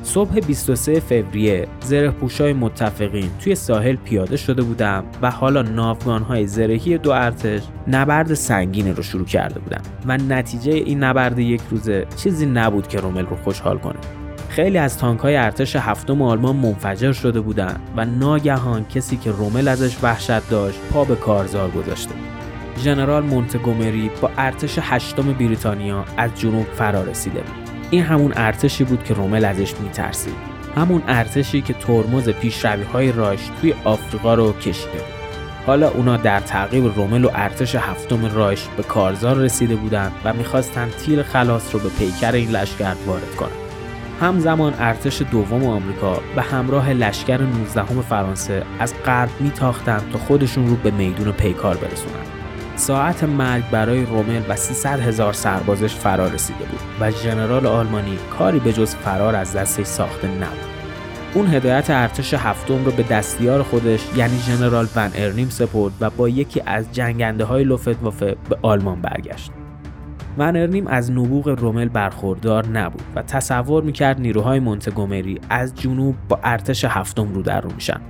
صبح 0.02 0.40
23 0.40 1.00
فوریه 1.00 1.68
زره 1.80 2.10
پوشای 2.10 2.52
متفقین 2.52 3.30
توی 3.40 3.54
ساحل 3.54 3.96
پیاده 3.96 4.36
شده 4.36 4.62
بودم 4.62 5.04
و 5.22 5.30
حالا 5.30 5.62
ناوگان 5.62 6.22
های 6.22 6.46
زرهی 6.46 6.98
دو 6.98 7.10
ارتش 7.10 7.62
نبرد 7.88 8.34
سنگین 8.34 8.96
رو 8.96 9.02
شروع 9.02 9.24
کرده 9.24 9.60
بودن 9.60 9.80
و 10.06 10.16
نتیجه 10.16 10.72
این 10.72 11.04
نبرد 11.04 11.38
یک 11.38 11.60
روزه 11.70 12.06
چیزی 12.16 12.46
نبود 12.46 12.88
که 12.88 13.00
رومل 13.00 13.26
رو 13.26 13.36
خوشحال 13.36 13.78
کنه. 13.78 14.19
خیلی 14.50 14.78
از 14.78 14.98
تانک 14.98 15.20
های 15.20 15.36
ارتش 15.36 15.76
هفتم 15.76 16.22
آلمان 16.22 16.56
منفجر 16.56 17.12
شده 17.12 17.40
بودند 17.40 17.80
و 17.96 18.04
ناگهان 18.04 18.84
کسی 18.84 19.16
که 19.16 19.30
رومل 19.30 19.68
ازش 19.68 19.96
وحشت 20.02 20.48
داشت 20.48 20.78
پا 20.92 21.04
به 21.04 21.16
کارزار 21.16 21.70
گذاشته 21.70 22.14
ژنرال 22.78 23.22
مونتگومری 23.22 24.10
با 24.20 24.30
ارتش 24.38 24.78
هشتم 24.82 25.32
بریتانیا 25.32 26.04
از 26.16 26.30
جنوب 26.40 26.66
فرا 26.66 27.02
رسیده 27.02 27.40
بود. 27.40 27.70
این 27.90 28.02
همون 28.02 28.32
ارتشی 28.36 28.84
بود 28.84 29.04
که 29.04 29.14
رومل 29.14 29.44
ازش 29.44 29.74
میترسید. 29.80 30.34
همون 30.76 31.02
ارتشی 31.06 31.60
که 31.60 31.72
ترمز 31.72 32.28
پیشروی 32.28 32.82
های 32.84 33.12
راش 33.12 33.50
توی 33.60 33.74
آفریقا 33.84 34.34
رو 34.34 34.52
کشیده 34.52 34.92
بود. 34.92 35.20
حالا 35.66 35.90
اونا 35.90 36.16
در 36.16 36.40
تعقیب 36.40 36.84
رومل 36.96 37.24
و 37.24 37.30
ارتش 37.34 37.74
هفتم 37.74 38.34
رایش 38.34 38.66
به 38.76 38.82
کارزار 38.82 39.36
رسیده 39.36 39.76
بودند 39.76 40.12
و 40.24 40.32
می‌خواستن 40.32 40.88
تیر 40.88 41.22
خلاص 41.22 41.74
رو 41.74 41.80
به 41.80 41.88
پیکر 41.88 42.32
این 42.32 42.50
لشکر 42.50 42.94
وارد 43.06 43.34
کنند 43.36 43.69
همزمان 44.20 44.74
ارتش 44.78 45.22
دوم 45.22 45.64
آمریکا 45.64 46.18
به 46.36 46.42
همراه 46.42 46.90
لشکر 46.92 47.40
19 47.40 47.84
فرانسه 47.84 48.62
از 48.78 48.94
غرب 49.04 49.30
میتاختند 49.40 50.10
تا 50.12 50.18
خودشون 50.18 50.68
رو 50.68 50.76
به 50.76 50.90
میدون 50.90 51.32
پیکار 51.32 51.76
برسونند 51.76 52.26
ساعت 52.76 53.24
مرگ 53.24 53.70
برای 53.70 54.06
رومل 54.06 54.42
و 54.48 54.56
300 54.56 55.00
هزار 55.00 55.32
سربازش 55.32 55.94
فرا 55.94 56.26
رسیده 56.26 56.64
بود 56.64 56.80
و 57.00 57.10
ژنرال 57.10 57.66
آلمانی 57.66 58.18
کاری 58.38 58.58
به 58.58 58.72
جز 58.72 58.94
فرار 58.94 59.36
از 59.36 59.56
دستش 59.56 59.86
ساخته 59.86 60.28
نبود. 60.28 60.70
اون 61.34 61.46
هدایت 61.46 61.90
ارتش 61.90 62.34
هفتم 62.34 62.84
رو 62.84 62.90
به 62.90 63.02
دستیار 63.02 63.62
خودش 63.62 64.00
یعنی 64.16 64.38
ژنرال 64.38 64.86
ون 64.96 65.10
ارنیم 65.14 65.48
سپرد 65.48 65.92
و 66.00 66.10
با 66.10 66.28
یکی 66.28 66.62
از 66.66 66.92
جنگنده 66.92 67.44
های 67.44 67.64
لوفتوافه 67.64 68.36
به 68.48 68.58
آلمان 68.62 69.00
برگشت. 69.00 69.50
ون 70.40 70.56
ارنیم 70.56 70.86
از 70.86 71.10
نبوغ 71.10 71.48
رومل 71.48 71.88
برخوردار 71.88 72.66
نبود 72.66 73.02
و 73.14 73.22
تصور 73.22 73.82
می‌کرد 73.82 74.20
نیروهای 74.20 74.60
مونتگومری 74.60 75.40
از 75.50 75.74
جنوب 75.74 76.14
با 76.28 76.38
ارتش 76.44 76.84
هفتم 76.84 77.34
رو 77.34 77.42
در 77.42 77.60
رو 77.60 77.70
میشن 77.74 78.00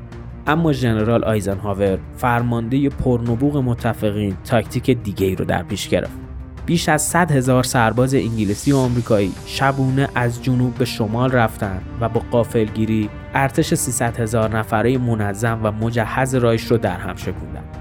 اما 0.47 0.73
ژنرال 0.73 1.25
آیزنهاور 1.25 1.99
فرمانده 2.17 2.89
پرنبوغ 2.89 3.57
متفقین 3.57 4.37
تاکتیک 4.45 4.91
دیگه 4.91 5.27
ای 5.27 5.37
رو 5.37 5.45
در 5.45 5.63
پیش 5.63 5.89
گرفت 5.89 6.19
بیش 6.67 6.89
از 6.89 7.03
100 7.03 7.33
هزار 7.33 7.63
سرباز 7.63 8.15
انگلیسی 8.15 8.73
و 8.73 8.77
آمریکایی 8.77 9.33
شبونه 9.47 10.09
از 10.15 10.43
جنوب 10.43 10.75
به 10.75 10.85
شمال 10.85 11.31
رفتن 11.31 11.81
و 12.01 12.09
با 12.09 12.23
قافلگیری 12.31 13.11
ارتش 13.35 13.75
300 13.75 14.21
هزار 14.21 14.59
نفره 14.59 14.99
منظم 14.99 15.61
و 15.63 15.73
مجهز 15.73 16.35
رایش 16.35 16.65
رو 16.65 16.79
در 16.79 16.97
هم 16.97 17.17
شکوندن. 17.17 17.80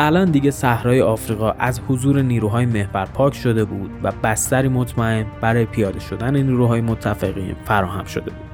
الان 0.00 0.30
دیگه 0.30 0.50
صحرای 0.50 1.00
آفریقا 1.00 1.50
از 1.50 1.80
حضور 1.88 2.22
نیروهای 2.22 2.66
محور 2.66 3.04
پاک 3.04 3.34
شده 3.34 3.64
بود 3.64 3.90
و 4.02 4.12
بستری 4.22 4.68
مطمئن 4.68 5.26
برای 5.40 5.64
پیاده 5.64 6.00
شدن 6.00 6.36
نیروهای 6.36 6.80
متفقین 6.80 7.56
فراهم 7.64 8.04
شده 8.04 8.30
بود. 8.30 8.46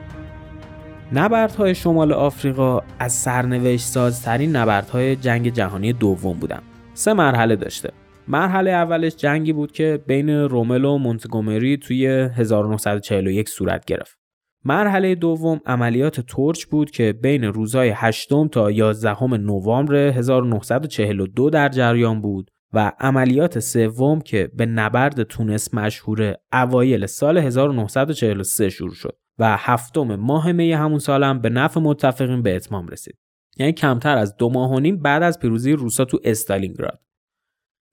نبردهای 1.13 1.75
شمال 1.75 2.13
آفریقا 2.13 2.81
از 2.99 3.13
سرنوشت 3.13 3.85
سازترین 3.85 4.57
نبردهای 4.57 5.17
جنگ 5.17 5.49
جهانی 5.49 5.93
دوم 5.93 6.39
بودن. 6.39 6.61
سه 6.95 7.13
مرحله 7.13 7.57
داشته. 7.57 7.91
مرحله 8.29 8.71
اولش 8.71 9.17
جنگی 9.17 9.53
بود 9.53 9.73
که 9.73 10.01
بین 10.07 10.31
رومل 10.31 10.85
و 10.85 10.99
مونتگومری 10.99 11.77
توی 11.77 12.07
1941 12.07 13.49
صورت 13.49 13.85
گرفت. 13.85 14.22
مرحله 14.65 15.15
دوم 15.15 15.61
عملیات 15.67 16.21
تورچ 16.21 16.65
بود 16.65 16.91
که 16.91 17.13
بین 17.13 17.45
روزهای 17.45 17.93
8 17.97 18.29
تا 18.53 18.71
11 18.71 19.25
نوامبر 19.25 19.95
1942 19.95 21.51
در 21.51 21.69
جریان 21.69 22.21
بود 22.21 22.51
و 22.73 22.93
عملیات 23.01 23.59
سوم 23.59 24.21
که 24.21 24.51
به 24.55 24.67
نبرد 24.67 25.23
تونس 25.23 25.75
مشهور 25.75 26.35
اوایل 26.53 27.07
سال 27.07 27.39
1943 27.39 28.69
شروع 28.69 28.95
شد. 28.95 29.17
و 29.39 29.57
هفتم 29.59 30.17
ماه 30.17 30.53
می 30.53 30.73
همون 30.73 30.99
سالم 30.99 31.41
به 31.41 31.49
نفع 31.49 31.81
متفقین 31.81 32.43
به 32.43 32.57
اتمام 32.57 32.89
رسید 32.89 33.19
یعنی 33.57 33.73
کمتر 33.73 34.19
از 34.19 34.37
دو 34.37 34.49
ماه 34.51 34.73
و 34.73 34.81
نیم 34.81 35.03
بعد 35.03 35.23
از 35.23 35.39
پیروزی 35.39 35.73
روسا 35.73 36.05
تو 36.05 36.19
استالینگراد 36.25 37.01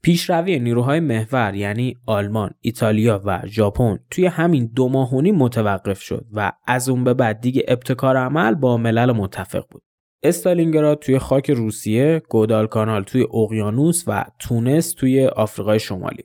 پیشروی 0.02 0.60
نیروهای 0.60 1.00
محور 1.00 1.56
یعنی 1.56 1.98
آلمان، 2.06 2.52
ایتالیا 2.62 3.22
و 3.26 3.42
ژاپن 3.46 4.00
توی 4.12 4.26
همین 4.26 4.72
دو 4.76 4.90
ماه 4.90 5.14
و 5.14 5.22
نیم 5.22 5.36
متوقف 5.36 6.02
شد 6.02 6.26
و 6.34 6.52
از 6.68 6.90
اون 6.90 7.04
به 7.04 7.14
بعد 7.14 7.42
دیگه 7.42 7.66
ابتکار 7.68 8.18
عمل 8.18 8.56
با 8.56 8.78
ملل 8.78 9.12
متفق 9.12 9.66
بود. 9.72 9.82
استالینگراد 10.24 11.00
توی 11.00 11.20
خاک 11.20 11.52
روسیه، 11.52 12.22
گودالکانال 12.30 13.04
توی 13.04 13.28
اقیانوس 13.34 14.04
و 14.08 14.26
تونس 14.40 14.94
توی 14.94 15.26
آفریقای 15.26 15.80
شمالی. 15.80 16.24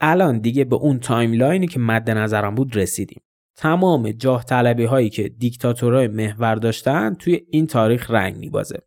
الان 0.00 0.38
دیگه 0.38 0.64
به 0.64 0.76
اون 0.76 0.98
timeline 0.98 1.58
ی 1.58 1.66
که 1.66 1.80
مد 1.80 2.10
نظرم 2.10 2.54
بود 2.54 2.76
رسیدیم. 2.76 3.22
تمام 3.56 4.10
جاه 4.10 4.44
طلبی 4.44 4.84
هایی 4.84 5.10
که 5.10 5.28
دیکتاتورهای 5.28 6.08
محور 6.08 6.54
داشتن 6.54 7.14
توی 7.14 7.40
این 7.50 7.66
تاریخ 7.66 8.10
رنگ 8.10 8.36
میبازه. 8.36 8.82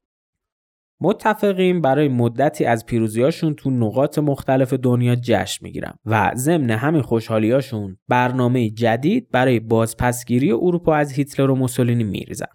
متفقین 1.01 1.81
برای 1.81 2.07
مدتی 2.07 2.65
از 2.65 2.85
پیروزیاشون 2.85 3.55
تو 3.55 3.69
نقاط 3.69 4.19
مختلف 4.19 4.73
دنیا 4.73 5.15
جشن 5.15 5.65
می‌گیرن 5.65 5.93
و 6.05 6.31
ضمن 6.35 6.69
همین 6.71 7.01
خوشحالیاشون 7.01 7.97
برنامه 8.07 8.69
جدید 8.69 9.29
برای 9.31 9.59
بازپسگیری 9.59 10.51
اروپا 10.51 10.95
از 10.95 11.11
هیتلر 11.11 11.51
و 11.51 11.55
موسولینی 11.55 12.03
میریزن. 12.03 12.45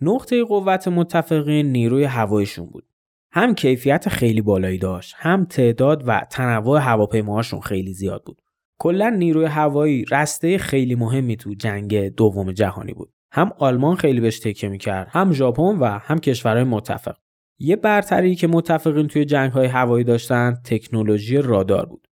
نقطه 0.00 0.44
قوت 0.44 0.88
متفقین 0.88 1.72
نیروی 1.72 2.04
هوایشون 2.04 2.66
بود. 2.66 2.84
هم 3.32 3.54
کیفیت 3.54 4.08
خیلی 4.08 4.40
بالایی 4.40 4.78
داشت، 4.78 5.14
هم 5.18 5.44
تعداد 5.44 6.02
و 6.06 6.20
تنوع 6.30 6.80
هواپیماهاشون 6.80 7.60
خیلی 7.60 7.92
زیاد 7.92 8.22
بود. 8.26 8.42
کلا 8.78 9.08
نیروی 9.08 9.44
هوایی 9.44 10.04
رسته 10.10 10.58
خیلی 10.58 10.94
مهمی 10.94 11.36
تو 11.36 11.54
جنگ 11.54 12.08
دوم 12.08 12.52
جهانی 12.52 12.92
بود 12.92 13.12
هم 13.32 13.50
آلمان 13.58 13.96
خیلی 13.96 14.20
بهش 14.20 14.40
تکیه 14.40 14.68
می‌کرد 14.68 15.08
هم 15.10 15.32
ژاپن 15.32 15.78
و 15.78 15.84
هم 15.84 16.18
کشورهای 16.18 16.64
متفق 16.64 17.16
یه 17.58 17.76
برتری 17.76 18.34
که 18.34 18.46
متفقین 18.46 19.08
توی 19.08 19.24
جنگ 19.24 19.52
های 19.52 19.66
هوایی 19.66 20.04
داشتن 20.04 20.54
تکنولوژی 20.64 21.36
رادار 21.36 21.86
بود 21.86 22.08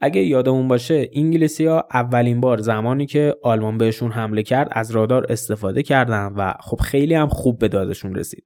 اگه 0.00 0.22
یادمون 0.24 0.68
باشه 0.68 1.10
انگلیسی 1.12 1.66
ها 1.66 1.88
اولین 1.92 2.40
بار 2.40 2.58
زمانی 2.58 3.06
که 3.06 3.34
آلمان 3.42 3.78
بهشون 3.78 4.12
حمله 4.12 4.42
کرد 4.42 4.68
از 4.72 4.90
رادار 4.90 5.26
استفاده 5.28 5.82
کردن 5.82 6.32
و 6.36 6.54
خب 6.60 6.76
خیلی 6.76 7.14
هم 7.14 7.28
خوب 7.28 7.58
به 7.58 7.68
دادشون 7.68 8.14
رسید. 8.14 8.44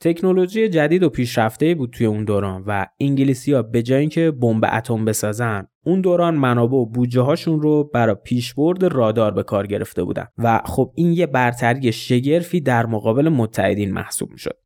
تکنولوژی 0.00 0.68
جدید 0.68 1.02
و 1.02 1.08
پیشرفته 1.08 1.74
بود 1.74 1.90
توی 1.90 2.06
اون 2.06 2.24
دوران 2.24 2.64
و 2.66 2.86
انگلیسی 3.00 3.52
ها 3.52 3.62
به 3.62 3.82
جای 3.82 4.00
اینکه 4.00 4.30
بمب 4.30 4.64
اتم 4.72 5.04
بسازن 5.04 5.66
اون 5.84 6.00
دوران 6.00 6.34
منابع 6.34 6.76
و 6.76 6.86
بودجه 6.86 7.20
هاشون 7.20 7.60
رو 7.60 7.84
برای 7.94 8.16
پیشبرد 8.24 8.84
رادار 8.84 9.30
به 9.30 9.42
کار 9.42 9.66
گرفته 9.66 10.04
بودن 10.04 10.26
و 10.38 10.60
خب 10.64 10.92
این 10.94 11.12
یه 11.12 11.26
برتری 11.26 11.92
شگرفی 11.92 12.60
در 12.60 12.86
مقابل 12.86 13.28
متحدین 13.28 13.92
محسوب 13.92 14.30
می‌شد. 14.30 14.59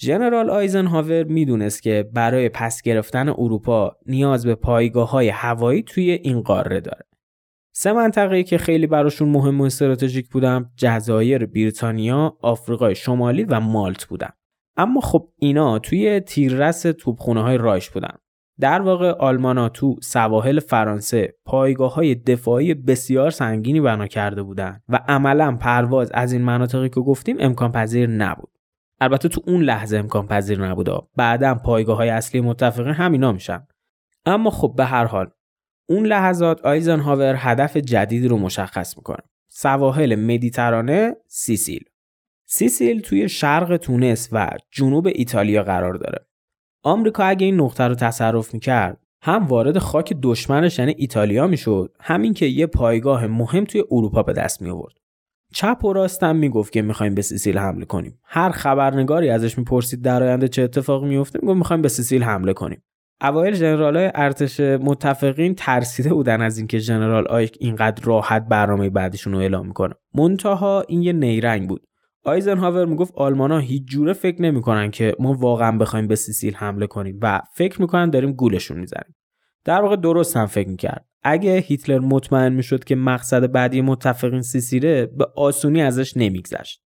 ژنرال 0.00 0.50
آیزنهاور 0.50 1.24
می‌دونست 1.24 1.82
که 1.82 2.10
برای 2.12 2.48
پس 2.48 2.82
گرفتن 2.82 3.28
اروپا 3.28 3.96
نیاز 4.06 4.46
به 4.46 4.54
پایگاه 4.54 5.10
های 5.10 5.28
هوایی 5.28 5.82
توی 5.82 6.10
این 6.10 6.40
قاره 6.40 6.80
داره. 6.80 7.06
سه 7.72 7.92
منطقه‌ای 7.92 8.44
که 8.44 8.58
خیلی 8.58 8.86
براشون 8.86 9.28
مهم 9.28 9.60
و 9.60 9.64
استراتژیک 9.64 10.28
بودن 10.28 10.70
جزایر 10.76 11.46
بریتانیا، 11.46 12.36
آفریقای 12.42 12.94
شمالی 12.94 13.44
و 13.44 13.60
مالت 13.60 14.04
بودن. 14.04 14.30
اما 14.76 15.00
خب 15.00 15.28
اینا 15.36 15.78
توی 15.78 16.20
تیررس 16.20 16.82
توپخونه 16.82 17.42
های 17.42 17.58
رایش 17.58 17.90
بودن. 17.90 18.16
در 18.60 18.80
واقع 18.82 19.10
آلمانا 19.10 19.68
تو 19.68 19.96
سواحل 20.02 20.60
فرانسه 20.60 21.34
پایگاه 21.44 21.94
های 21.94 22.14
دفاعی 22.14 22.74
بسیار 22.74 23.30
سنگینی 23.30 23.80
بنا 23.80 24.06
کرده 24.06 24.42
بودند 24.42 24.82
و 24.88 25.00
عملا 25.08 25.56
پرواز 25.56 26.10
از 26.14 26.32
این 26.32 26.42
مناطقی 26.42 26.88
که 26.88 27.00
گفتیم 27.00 27.36
امکان 27.40 27.72
پذیر 27.72 28.10
نبود. 28.10 28.55
البته 29.00 29.28
تو 29.28 29.42
اون 29.46 29.62
لحظه 29.62 29.96
امکان 29.96 30.26
پذیر 30.26 30.66
نبوده. 30.66 30.98
بعدا 31.16 31.54
پایگاه 31.54 31.96
های 31.96 32.08
اصلی 32.08 32.40
متفقین 32.40 32.94
همینا 32.94 33.32
میشن. 33.32 33.66
اما 34.26 34.50
خب 34.50 34.74
به 34.76 34.84
هر 34.84 35.04
حال 35.04 35.30
اون 35.88 36.06
لحظات 36.06 36.66
آیزنهاور 36.66 37.34
هدف 37.38 37.76
جدیدی 37.76 38.28
رو 38.28 38.38
مشخص 38.38 38.96
می‌کنه. 38.96 39.22
سواحل 39.48 40.14
مدیترانه 40.14 41.16
سیسیل. 41.28 41.84
سیسیل 42.46 43.00
توی 43.00 43.28
شرق 43.28 43.76
تونس 43.76 44.28
و 44.32 44.50
جنوب 44.70 45.06
ایتالیا 45.06 45.62
قرار 45.62 45.94
داره. 45.94 46.26
آمریکا 46.82 47.24
اگه 47.24 47.46
این 47.46 47.60
نقطه 47.60 47.84
رو 47.84 47.94
تصرف 47.94 48.54
می‌کرد 48.54 49.00
هم 49.22 49.46
وارد 49.46 49.78
خاک 49.78 50.12
دشمنش 50.22 50.78
یعنی 50.78 50.94
ایتالیا 50.98 51.46
می‌شد 51.46 51.96
همین 52.00 52.34
که 52.34 52.46
یه 52.46 52.66
پایگاه 52.66 53.26
مهم 53.26 53.64
توی 53.64 53.84
اروپا 53.90 54.22
به 54.22 54.32
دست 54.32 54.62
می 54.62 54.70
آورد 54.70 54.94
چپ 55.52 55.84
و 55.84 55.92
راستم 55.92 56.36
می‌گفت 56.36 56.72
که 56.72 56.82
می‌خوایم 56.82 57.14
به 57.14 57.22
سیسیل 57.22 57.58
حمله 57.58 57.84
کنیم. 57.84 58.18
هر 58.24 58.50
خبرنگاری 58.50 59.30
ازش 59.30 59.58
می‌پرسید 59.58 60.02
در 60.02 60.22
آینده 60.22 60.48
چه 60.48 60.62
اتفاقی 60.62 61.08
میفته 61.08 61.38
می‌گفت 61.42 61.58
می‌خوایم 61.58 61.82
به 61.82 61.88
سیسیل 61.88 62.22
حمله 62.22 62.52
کنیم. 62.52 62.82
اوایل 63.20 63.54
ژنرالای 63.54 64.10
ارتش 64.14 64.60
متفقین 64.60 65.54
ترسیده 65.54 66.14
بودن 66.14 66.42
از 66.42 66.58
اینکه 66.58 66.78
ژنرال 66.78 67.26
آیک 67.26 67.56
اینقدر 67.60 68.04
راحت 68.04 68.46
برنامه 68.48 68.90
بعدیشون 68.90 69.32
رو 69.32 69.38
اعلام 69.38 69.66
می‌کنه. 69.66 69.94
منتها 70.14 70.84
این 70.88 71.02
یه 71.02 71.12
نیرنگ 71.12 71.68
بود. 71.68 71.86
آیزنهاور 72.24 72.84
می‌گفت 72.84 73.12
آلمانا 73.14 73.58
هیچ 73.58 73.84
جوره 73.84 74.12
فکر 74.12 74.42
نمی‌کنن 74.42 74.90
که 74.90 75.14
ما 75.18 75.32
واقعا 75.32 75.78
بخوایم 75.78 76.06
به 76.06 76.16
سیسیل 76.16 76.54
حمله 76.54 76.86
کنیم 76.86 77.18
و 77.22 77.40
فکر 77.54 77.80
می‌کنن 77.80 78.10
داریم 78.10 78.32
گولشون 78.32 78.78
می‌زنیم. 78.78 79.14
در 79.64 79.82
واقع 79.82 79.96
درست 79.96 80.36
هم 80.36 80.46
فکر 80.46 80.68
می‌کرد. 80.68 81.06
اگه 81.26 81.58
هیتلر 81.58 81.98
مطمئن 81.98 82.52
می‌شد 82.52 82.84
که 82.84 82.96
مقصد 82.96 83.52
بعدی 83.52 83.80
متفقین 83.80 84.42
سیسیله 84.42 85.06
به 85.06 85.26
آسونی 85.36 85.82
ازش 85.82 86.16
نمیگذشت 86.16 86.82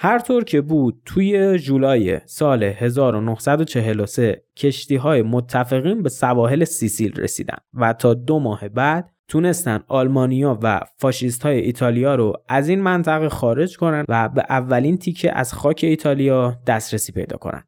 هر 0.00 0.18
طور 0.18 0.44
که 0.44 0.60
بود 0.60 1.02
توی 1.04 1.58
جولای 1.58 2.20
سال 2.26 2.62
1943 2.62 4.42
کشتی 4.56 4.96
های 4.96 5.22
متفقین 5.22 6.02
به 6.02 6.08
سواحل 6.08 6.64
سیسیل 6.64 7.20
رسیدن 7.20 7.58
و 7.74 7.92
تا 7.92 8.14
دو 8.14 8.38
ماه 8.38 8.68
بعد 8.68 9.10
تونستن 9.28 9.80
آلمانیا 9.88 10.58
و 10.62 10.80
فاشیست 10.96 11.42
های 11.42 11.58
ایتالیا 11.58 12.14
رو 12.14 12.32
از 12.48 12.68
این 12.68 12.80
منطقه 12.80 13.28
خارج 13.28 13.76
کنن 13.76 14.04
و 14.08 14.28
به 14.28 14.44
اولین 14.48 14.98
تیکه 14.98 15.38
از 15.38 15.52
خاک 15.54 15.80
ایتالیا 15.82 16.58
دسترسی 16.66 17.12
پیدا 17.12 17.36
کنن. 17.36 17.64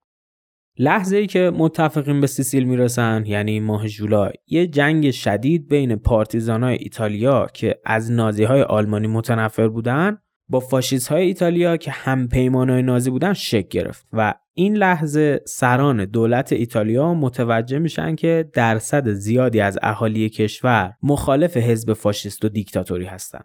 لحظه 0.79 1.17
ای 1.17 1.27
که 1.27 1.51
متفقین 1.55 2.21
به 2.21 2.27
سیسیل 2.27 2.65
می‌رسن 2.65 3.25
یعنی 3.27 3.61
ماه 3.61 3.89
جولای 3.89 4.33
یه 4.47 4.67
جنگ 4.67 5.11
شدید 5.11 5.69
بین 5.69 5.97
پارتیزانای 5.97 6.77
ایتالیا 6.81 7.47
که 7.55 7.81
از 7.85 8.13
نازی 8.13 8.45
های 8.45 8.63
آلمانی 8.63 9.07
متنفر 9.07 9.69
بودن 9.69 10.19
با 10.49 10.61
فاشیست 10.61 11.09
های 11.09 11.23
ایتالیا 11.23 11.77
که 11.77 11.91
هم 11.91 12.29
های 12.33 12.83
نازی 12.83 13.11
بودن 13.11 13.33
شک 13.33 13.69
گرفت 13.69 14.07
و 14.13 14.35
این 14.55 14.77
لحظه 14.77 15.41
سران 15.47 16.05
دولت 16.05 16.53
ایتالیا 16.53 17.15
متوجه 17.15 17.79
میشن 17.79 18.15
که 18.15 18.51
درصد 18.53 19.09
زیادی 19.09 19.61
از 19.61 19.79
اهالی 19.83 20.29
کشور 20.29 20.95
مخالف 21.03 21.57
حزب 21.57 21.93
فاشیست 21.93 22.45
و 22.45 22.49
دیکتاتوری 22.49 23.05
هستند. 23.05 23.45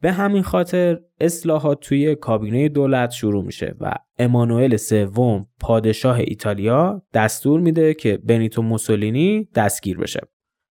به 0.00 0.12
همین 0.12 0.42
خاطر 0.42 0.98
اصلاحات 1.20 1.80
توی 1.80 2.14
کابینه 2.14 2.68
دولت 2.68 3.10
شروع 3.10 3.44
میشه 3.44 3.74
و 3.80 3.92
امانوئل 4.18 4.76
سوم 4.76 5.46
پادشاه 5.60 6.16
ایتالیا 6.18 7.02
دستور 7.14 7.60
میده 7.60 7.94
که 7.94 8.18
بنیتو 8.24 8.62
موسولینی 8.62 9.48
دستگیر 9.54 9.98
بشه. 9.98 10.20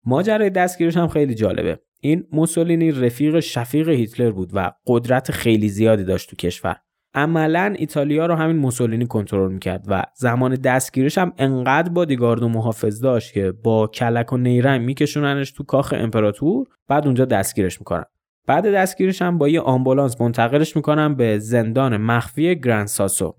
ماجرای 0.05 0.49
دستگیرش 0.49 0.97
هم 0.97 1.07
خیلی 1.07 1.35
جالبه. 1.35 1.79
این 2.01 2.23
موسولینی 2.31 2.91
رفیق 2.91 3.39
شفیق 3.39 3.89
هیتلر 3.89 4.31
بود 4.31 4.49
و 4.53 4.71
قدرت 4.87 5.31
خیلی 5.31 5.69
زیادی 5.69 6.03
داشت 6.03 6.29
تو 6.29 6.35
کشور. 6.35 6.77
عملا 7.13 7.75
ایتالیا 7.77 8.25
رو 8.25 8.35
همین 8.35 8.55
موسولینی 8.55 9.05
کنترل 9.05 9.51
می‌کرد 9.51 9.85
و 9.87 10.03
زمان 10.15 10.55
دستگیرش 10.55 11.17
هم 11.17 11.33
انقدر 11.37 11.89
بادیگارد 11.89 12.43
و 12.43 12.49
محافظ 12.49 13.01
داشت 13.01 13.33
که 13.33 13.51
با 13.51 13.87
کلک 13.87 14.33
و 14.33 14.37
نیرنگ 14.37 14.81
میکشوننش 14.81 15.51
تو 15.51 15.63
کاخ 15.63 15.93
امپراتور 15.97 16.67
بعد 16.87 17.05
اونجا 17.05 17.25
دستگیرش 17.25 17.79
می‌کنن 17.79 18.05
بعد 18.47 18.73
دستگیرش 18.73 19.21
هم 19.21 19.37
با 19.37 19.47
یه 19.49 19.61
آمبولانس 19.61 20.21
منتقلش 20.21 20.75
می‌کنن 20.75 21.15
به 21.15 21.39
زندان 21.39 21.97
مخفی 21.97 22.59
گرند 22.59 22.87
ساسو. 22.87 23.35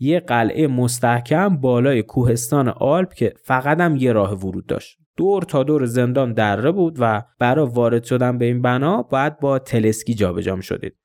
یه 0.00 0.20
قلعه 0.20 0.66
مستحکم 0.66 1.56
بالای 1.56 2.02
کوهستان 2.02 2.68
آلپ 2.68 3.14
که 3.14 3.34
فقط 3.44 3.80
هم 3.80 3.96
یه 3.96 4.12
راه 4.12 4.34
ورود 4.34 4.66
داشت. 4.66 4.98
دور 5.16 5.42
تا 5.42 5.62
دور 5.62 5.84
زندان 5.84 6.32
دره 6.32 6.72
بود 6.72 6.96
و 7.00 7.22
برای 7.38 7.66
وارد 7.66 8.04
شدن 8.04 8.38
به 8.38 8.44
این 8.44 8.62
بنا 8.62 9.02
باید 9.02 9.40
با 9.40 9.58
تلسکی 9.58 10.14
جابجا 10.14 10.60
شدید 10.60 10.96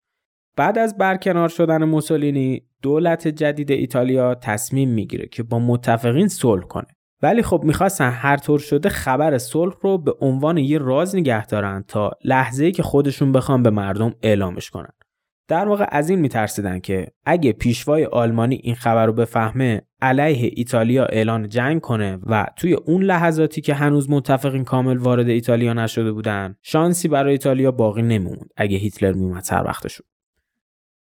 بعد 0.58 0.78
از 0.78 0.98
برکنار 0.98 1.50
شدن 1.50 1.84
موسولینی 1.84 2.62
دولت 2.82 3.28
جدید 3.28 3.72
ایتالیا 3.72 4.36
تصمیم 4.36 4.90
می‌گیره 4.90 5.28
که 5.28 5.44
با 5.44 5.60
متفقین 5.60 6.28
صلح 6.28 6.64
کنه. 6.64 6.88
ولی 7.24 7.42
خب 7.44 7.62
می‌خواستن 7.64 8.10
هر 8.10 8.38
طور 8.38 8.60
شده 8.60 8.90
خبر 8.90 9.38
صلح 9.38 9.74
رو 9.82 9.98
به 9.98 10.14
عنوان 10.22 10.58
یه 10.58 10.78
راز 10.78 11.16
نگه 11.16 11.46
دارن 11.46 11.84
تا 11.88 12.12
لحظه‌ای 12.24 12.72
که 12.72 12.84
خودشون 12.84 13.32
بخوان 13.32 13.64
به 13.64 13.70
مردم 13.70 14.14
اعلامش 14.22 14.70
کنن. 14.70 14.92
در 15.48 15.68
واقع 15.68 15.86
از 15.90 16.10
این 16.10 16.20
میترسیدن 16.20 16.80
که 16.80 17.08
اگه 17.26 17.52
پیشوای 17.52 18.06
آلمانی 18.06 18.56
این 18.64 18.76
خبر 18.76 19.06
رو 19.06 19.14
بفهمه 19.14 19.82
علیه 20.02 20.52
ایتالیا 20.56 21.06
اعلان 21.06 21.50
جنگ 21.50 21.82
کنه 21.82 22.20
و 22.26 22.46
توی 22.56 22.74
اون 22.74 23.04
لحظاتی 23.04 23.62
که 23.62 23.74
هنوز 23.74 24.10
متفقین 24.10 24.64
کامل 24.64 24.98
وارد 24.98 25.30
ایتالیا 25.30 25.74
نشده 25.74 26.12
بودن 26.12 26.56
شانسی 26.62 27.08
برای 27.08 27.32
ایتالیا 27.32 27.72
باقی 27.72 28.02
نموند 28.02 28.50
اگه 28.58 28.78
هیتلر 28.78 29.14
میومد 29.14 29.44
سر 29.44 29.64
وقتشون. 29.66 30.06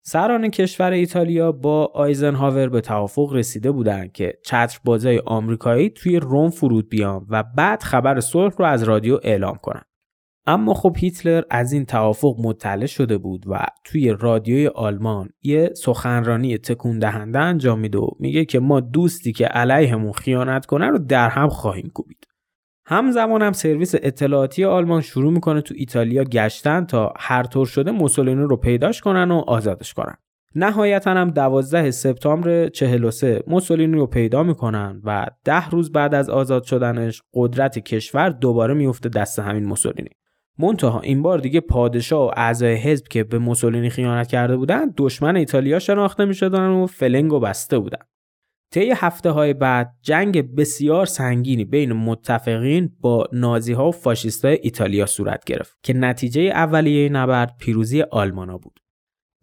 سران 0.09 0.49
کشور 0.49 0.91
ایتالیا 0.91 1.51
با 1.51 1.91
آیزنهاور 1.93 2.69
به 2.69 2.81
توافق 2.81 3.33
رسیده 3.33 3.71
بودند 3.71 4.11
که 4.11 4.33
چتر 4.45 4.79
بازای 4.83 5.21
آمریکایی 5.25 5.89
توی 5.89 6.19
روم 6.19 6.49
فرود 6.49 6.89
بیان 6.89 7.25
و 7.29 7.43
بعد 7.57 7.83
خبر 7.83 8.19
صلح 8.19 8.53
رو 8.57 8.65
از 8.65 8.83
رادیو 8.83 9.19
اعلام 9.23 9.57
کنند. 9.61 9.85
اما 10.45 10.73
خب 10.73 10.95
هیتلر 10.97 11.41
از 11.49 11.73
این 11.73 11.85
توافق 11.85 12.35
مطلع 12.43 12.85
شده 12.85 13.17
بود 13.17 13.45
و 13.47 13.65
توی 13.83 14.15
رادیوی 14.19 14.67
آلمان 14.67 15.29
یه 15.43 15.69
سخنرانی 15.83 16.57
تکون 16.57 16.99
دهنده 16.99 17.39
انجام 17.39 17.79
میده 17.79 17.97
و 17.97 18.07
میگه 18.19 18.45
که 18.45 18.59
ما 18.59 18.79
دوستی 18.79 19.31
که 19.31 19.45
علیهمون 19.45 20.11
خیانت 20.11 20.65
کنه 20.65 20.87
رو 20.87 20.99
در 20.99 21.29
هم 21.29 21.49
خواهیم 21.49 21.91
کوبید. 21.93 22.26
همزمان 22.89 23.41
هم 23.41 23.51
سرویس 23.51 23.95
اطلاعاتی 23.95 24.65
آلمان 24.65 25.01
شروع 25.01 25.33
می‌کنه 25.33 25.61
تو 25.61 25.73
ایتالیا 25.77 26.23
گشتن 26.23 26.85
تا 26.85 27.13
هر 27.17 27.43
طور 27.43 27.65
شده 27.65 27.91
موسولینی 27.91 28.43
رو 28.43 28.57
پیداش 28.57 29.01
کنن 29.01 29.31
و 29.31 29.43
آزادش 29.47 29.93
کنن. 29.93 30.15
نهایتا 30.55 31.11
هم 31.11 31.29
12 31.29 31.91
سپتامبر 31.91 32.67
43 32.67 33.43
موسولینی 33.47 33.93
رو 33.97 34.07
پیدا 34.07 34.43
می‌کنن 34.43 35.01
و 35.03 35.25
ده 35.43 35.69
روز 35.69 35.91
بعد 35.91 36.15
از 36.15 36.29
آزاد 36.29 36.63
شدنش 36.63 37.21
قدرت 37.33 37.79
کشور 37.79 38.29
دوباره 38.29 38.73
میفته 38.73 39.09
دست 39.09 39.39
همین 39.39 39.65
موسولینی. 39.65 40.09
منتها 40.59 40.99
این 40.99 41.21
بار 41.21 41.39
دیگه 41.39 41.59
پادشاه 41.59 42.27
و 42.27 42.31
اعضای 42.37 42.75
حزب 42.75 43.07
که 43.07 43.23
به 43.23 43.37
موسولینی 43.37 43.89
خیانت 43.89 44.27
کرده 44.27 44.57
بودن 44.57 44.93
دشمن 44.97 45.35
ایتالیا 45.35 45.79
شناخته 45.79 46.25
می‌شدن 46.25 46.67
و 46.67 46.85
فلنگ 46.85 47.33
و 47.33 47.39
بسته 47.39 47.79
بودن. 47.79 48.01
طی 48.71 48.93
هفته 48.95 49.29
های 49.29 49.53
بعد 49.53 49.93
جنگ 50.01 50.55
بسیار 50.55 51.05
سنگینی 51.05 51.65
بین 51.65 51.93
متفقین 51.93 52.89
با 53.01 53.27
نازی 53.33 53.73
ها 53.73 53.89
و 53.89 53.91
فاشیست 53.91 54.45
های 54.45 54.59
ایتالیا 54.61 55.05
صورت 55.05 55.43
گرفت 55.45 55.77
که 55.83 55.93
نتیجه 55.93 56.41
اولیه 56.41 57.09
نبرد 57.09 57.55
پیروزی 57.59 58.01
آلمانا 58.01 58.57
بود. 58.57 58.79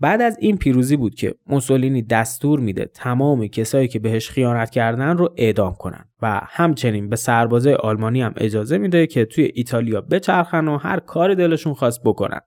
بعد 0.01 0.23
از 0.23 0.37
این 0.41 0.57
پیروزی 0.57 0.97
بود 0.97 1.15
که 1.15 1.35
موسولینی 1.47 2.03
دستور 2.03 2.61
میده 2.61 2.85
تمام 2.85 3.47
کسایی 3.47 3.89
که 3.89 3.99
بهش 3.99 4.31
خیانت 4.31 4.71
کردن 4.71 5.19
رو 5.19 5.35
اعدام 5.37 5.75
کنن 5.75 6.05
و 6.23 6.41
همچنین 6.45 7.09
به 7.09 7.17
سربازای 7.17 7.75
آلمانی 7.75 8.23
هم 8.23 8.35
اجازه 8.37 8.79
میده 8.79 9.07
که 9.07 9.25
توی 9.25 9.51
ایتالیا 9.55 10.01
بچرخن 10.01 10.69
و 10.69 10.79
هر 10.79 11.01
کار 11.01 11.35
دلشون 11.35 11.75
خواست 11.75 12.01
بکنن. 12.05 12.41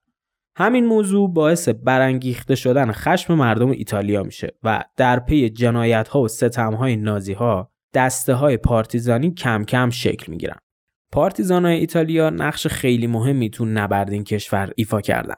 همین 0.60 0.86
موضوع 0.86 1.34
باعث 1.34 1.70
برانگیخته 1.70 2.56
شدن 2.56 2.92
خشم 2.92 3.34
مردم 3.34 3.70
ایتالیا 3.70 4.24
میشه 4.24 4.58
و 4.64 4.84
در 4.96 5.20
پی 5.20 5.50
جنایت 5.50 6.08
ها 6.08 6.22
و 6.22 6.28
ستم 6.28 6.74
های 6.74 6.96
نازی 6.96 7.34
ها 7.34 7.72
دسته 7.94 8.34
های 8.34 8.58
پارتیزانی 8.58 9.34
کم 9.34 9.64
کم 9.64 9.90
شکل 9.90 10.32
می‌گیرن. 10.32 10.58
پارتیزان 11.12 11.66
های 11.66 11.76
ایتالیا 11.76 12.30
نقش 12.30 12.68
خیلی 12.68 13.08
مهمی 13.08 13.50
تو 13.50 13.66
نبرد 13.66 14.12
این 14.12 14.24
کشور 14.24 14.72
ایفا 14.76 15.02
کردن. 15.02 15.36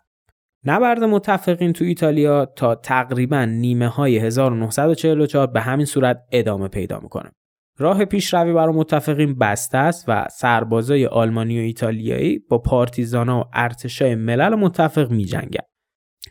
نبرد 0.65 1.03
متفقین 1.03 1.73
تو 1.73 1.85
ایتالیا 1.85 2.45
تا 2.45 2.75
تقریبا 2.75 3.45
نیمه 3.45 3.87
های 3.87 4.17
1944 4.17 5.47
به 5.47 5.61
همین 5.61 5.85
صورت 5.85 6.23
ادامه 6.31 6.67
پیدا 6.67 6.99
می‌کنه. 6.99 7.31
راه 7.79 8.05
پیشروی 8.05 8.53
برای 8.53 8.75
متفقین 8.75 9.37
بسته 9.37 9.77
است 9.77 10.05
و 10.07 10.27
سربازای 10.31 11.05
آلمانی 11.05 11.59
و 11.59 11.61
ایتالیایی 11.61 12.39
با 12.39 12.57
پارتیزانا 12.57 13.39
و 13.39 13.43
ارتشای 13.53 14.15
ملل 14.15 14.55
متفق 14.55 15.11
می 15.11 15.25
جنگن. 15.25 15.63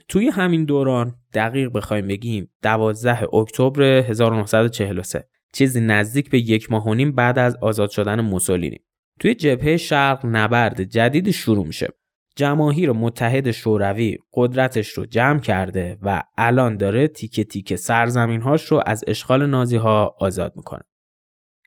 توی 0.09 0.29
همین 0.29 0.65
دوران 0.65 1.15
دقیق 1.35 1.73
بخوایم 1.73 2.07
بگیم 2.07 2.51
12 2.63 3.35
اکتبر 3.35 3.83
1943 3.83 5.25
چیزی 5.53 5.81
نزدیک 5.81 6.31
به 6.31 6.39
یک 6.39 6.71
ماه 6.73 6.87
و 6.87 6.95
نیم 6.95 7.13
بعد 7.13 7.39
از 7.39 7.57
آزاد 7.63 7.91
شدن 7.91 8.21
موسولینی 8.21 8.79
توی 9.21 9.35
جبهه 9.35 9.77
شرق 9.77 10.27
نبرد 10.27 10.83
جدید 10.83 11.31
شروع 11.31 11.67
میشه 11.67 11.89
جماهیر 12.37 12.93
متحد 12.93 13.51
شوروی 13.51 14.19
قدرتش 14.35 14.89
رو 14.89 15.07
جمع 15.07 15.41
کرده 15.41 15.99
و 16.03 16.23
الان 16.37 16.77
داره 16.77 17.09
تیکه 17.09 17.45
تیکه 17.45 17.77
سرزمین 17.77 18.41
هاش 18.41 18.65
رو 18.65 18.83
از 18.87 19.05
اشغال 19.07 19.47
نازی 19.47 19.77
ها 19.77 20.15
آزاد 20.21 20.53
می‌کنه. 20.57 20.83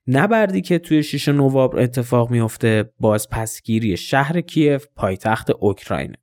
نبردی 0.07 0.61
که 0.61 0.79
توی 0.79 1.03
6 1.03 1.27
نوامبر 1.27 1.79
اتفاق 1.79 2.31
میفته 2.31 2.93
بازپسگیری 2.99 3.97
شهر 3.97 4.41
کیف 4.41 4.85
پایتخت 4.95 5.49
اوکراینه. 5.49 6.15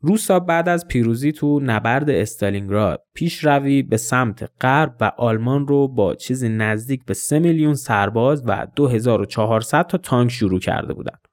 روسا 0.00 0.40
بعد 0.40 0.68
از 0.68 0.88
پیروزی 0.88 1.32
تو 1.32 1.60
نبرد 1.62 2.10
استالینگراد 2.10 3.02
پیشروی 3.14 3.82
به 3.82 3.96
سمت 3.96 4.50
غرب 4.60 4.96
و 5.00 5.12
آلمان 5.18 5.66
رو 5.66 5.88
با 5.88 6.14
چیزی 6.14 6.48
نزدیک 6.48 7.04
به 7.04 7.14
3 7.14 7.38
میلیون 7.38 7.74
سرباز 7.74 8.42
و 8.46 8.66
2400 8.76 9.86
تا 9.86 9.98
تانک 9.98 10.30
شروع 10.30 10.60
کرده 10.60 10.94
بودند. 10.94 11.28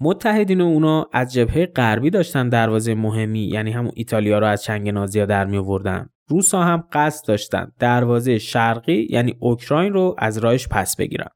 متحدین 0.00 0.60
اونا 0.60 1.08
از 1.12 1.32
جبهه 1.32 1.66
غربی 1.66 2.10
داشتن 2.10 2.48
دروازه 2.48 2.94
مهمی 2.94 3.40
یعنی 3.40 3.70
همون 3.70 3.92
ایتالیا 3.94 4.38
رو 4.38 4.46
از 4.46 4.62
چنگ 4.62 4.88
نازیا 4.88 5.26
در 5.26 5.44
می 5.44 5.56
آوردن 5.56 6.08
روسا 6.28 6.62
هم 6.62 6.84
قصد 6.92 7.26
داشتن 7.26 7.72
دروازه 7.78 8.38
شرقی 8.38 9.06
یعنی 9.10 9.36
اوکراین 9.40 9.92
رو 9.92 10.14
از 10.18 10.38
راهش 10.38 10.68
پس 10.68 10.96
بگیرن. 10.96 11.28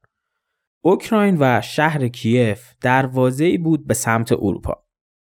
اوکراین 0.84 1.36
و 1.40 1.60
شهر 1.60 2.08
کیف 2.08 2.72
دروازه 2.80 3.58
بود 3.58 3.86
به 3.86 3.94
سمت 3.94 4.32
اروپا. 4.32 4.84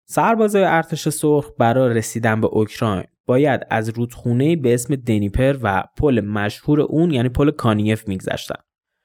سربازای 0.09 0.64
ارتش 0.64 1.09
سرخ 1.09 1.51
برای 1.59 1.94
رسیدن 1.94 2.40
به 2.40 2.47
اوکراین 2.47 3.05
باید 3.27 3.61
از 3.71 3.88
رودخونه 3.88 4.57
به 4.57 4.75
اسم 4.75 4.97
دنیپر 4.97 5.57
و 5.62 5.85
پل 5.97 6.21
مشهور 6.21 6.81
اون 6.81 7.11
یعنی 7.11 7.29
پل 7.29 7.51
کانیف 7.51 8.09
میگذشتن. 8.09 8.61